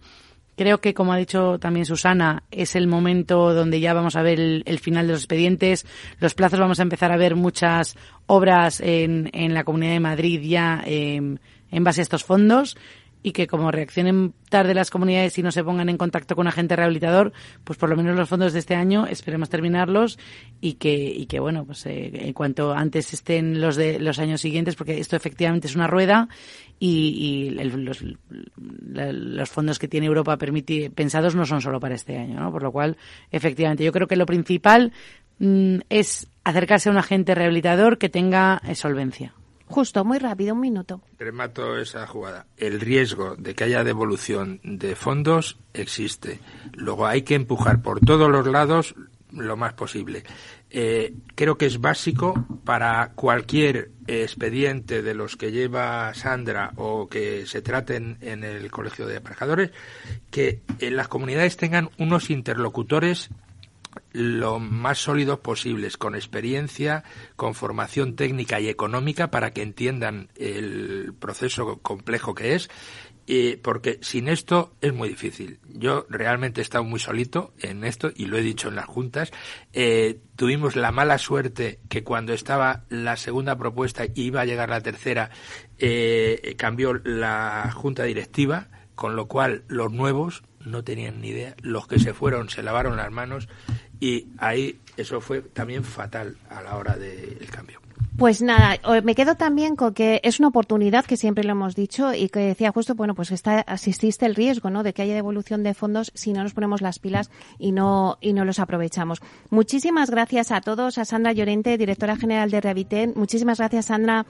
[0.57, 4.39] Creo que, como ha dicho también Susana, es el momento donde ya vamos a ver
[4.39, 5.85] el, final de los expedientes.
[6.19, 7.95] Los plazos vamos a empezar a ver muchas
[8.25, 12.75] obras en, en la Comunidad de Madrid ya eh, en base a estos fondos.
[13.23, 16.47] Y que como reaccionen tarde las comunidades y no se pongan en contacto con un
[16.49, 20.17] agente rehabilitador, pues por lo menos los fondos de este año esperemos terminarlos
[20.61, 24.41] y que, y que bueno, pues eh, en cuanto antes estén los de los años
[24.41, 26.29] siguientes, porque esto efectivamente es una rueda
[26.79, 28.03] y, los,
[28.81, 32.51] los, fondos que tiene Europa permite, pensados no son solo para este año, ¿no?
[32.51, 32.97] Por lo cual,
[33.31, 34.93] efectivamente, yo creo que lo principal
[35.39, 39.33] mm, es acercarse a un agente rehabilitador que tenga solvencia.
[39.67, 41.01] Justo, muy rápido, un minuto.
[41.19, 42.47] Remato esa jugada.
[42.57, 46.39] El riesgo de que haya devolución de fondos existe.
[46.73, 48.95] Luego hay que empujar por todos los lados
[49.31, 50.23] lo más posible.
[50.69, 57.45] Eh, creo que es básico para cualquier expediente de los que lleva Sandra o que
[57.45, 59.71] se traten en el Colegio de Aparejadores
[60.31, 63.29] que en las comunidades tengan unos interlocutores
[64.17, 67.03] lo más sólidos posibles, con experiencia,
[67.35, 72.69] con formación técnica y económica para que entiendan el proceso complejo que es,
[73.61, 75.59] porque sin esto es muy difícil.
[75.67, 79.31] Yo realmente he estado muy solito en esto y lo he dicho en las juntas.
[79.71, 84.69] Eh, tuvimos la mala suerte que cuando estaba la segunda propuesta y iba a llegar
[84.69, 85.29] la tercera,
[85.77, 90.41] eh, cambió la junta directiva, con lo cual los nuevos
[90.71, 91.55] no tenían ni idea.
[91.61, 93.47] Los que se fueron se lavaron las manos
[93.99, 97.81] y ahí eso fue también fatal a la hora del cambio.
[98.17, 102.15] Pues nada, me quedo también con que es una oportunidad que siempre lo hemos dicho
[102.15, 104.81] y que decía justo, bueno, pues está, existe el riesgo, ¿no?
[104.81, 108.33] De que haya devolución de fondos si no nos ponemos las pilas y no, y
[108.33, 109.21] no los aprovechamos.
[109.51, 113.13] Muchísimas gracias a todos, a Sandra Llorente, directora general de Rehabiten.
[113.15, 114.25] Muchísimas gracias, Sandra.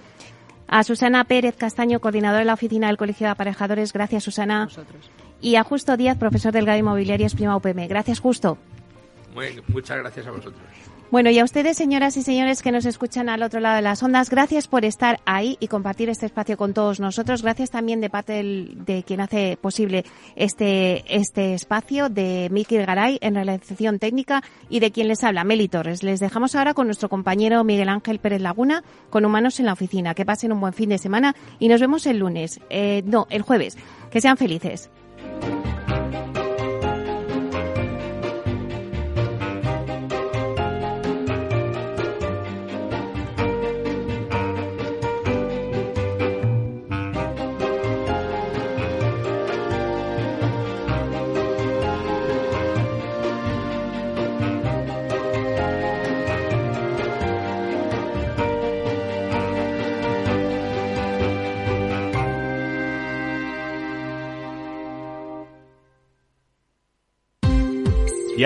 [0.67, 3.93] A Susana Pérez Castaño, coordinadora de la oficina del Colegio de Aparejadores.
[3.93, 4.67] Gracias, Susana.
[5.41, 7.87] Y a Justo Díaz, profesor del GAD Inmobiliarias Prima UPM.
[7.87, 8.57] Gracias, Justo
[9.67, 10.61] muchas gracias a vosotros.
[11.09, 14.03] Bueno, y a ustedes, señoras y señores que nos escuchan al otro lado de las
[14.03, 17.43] ondas, gracias por estar ahí y compartir este espacio con todos nosotros.
[17.43, 20.03] Gracias también de parte de quien hace posible
[20.35, 25.69] este, este espacio, de Miki Garay en realización técnica y de quien les habla, Meli
[25.69, 26.03] Torres.
[26.03, 30.13] Les dejamos ahora con nuestro compañero Miguel Ángel Pérez Laguna con Humanos en la Oficina.
[30.13, 33.43] Que pasen un buen fin de semana y nos vemos el lunes, eh, no, el
[33.43, 33.77] jueves.
[34.11, 34.89] Que sean felices.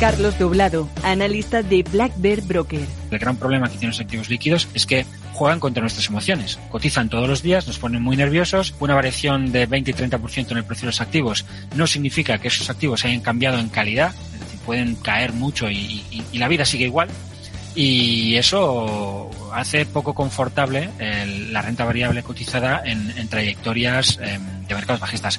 [0.00, 2.80] Carlos Doblado, analista de Black Bear Broker.
[3.10, 6.58] El gran problema que tienen los activos líquidos es que juegan contra nuestras emociones.
[6.70, 8.74] Cotizan todos los días, nos ponen muy nerviosos.
[8.80, 11.44] Una variación de 20 y 30% en el precio de los activos
[11.76, 16.02] no significa que esos activos hayan cambiado en calidad, es decir, pueden caer mucho y,
[16.32, 17.10] la vida sigue igual.
[17.74, 20.88] Y eso hace poco confortable
[21.50, 25.38] la renta variable cotizada en, trayectorias em, de mercados bajistas.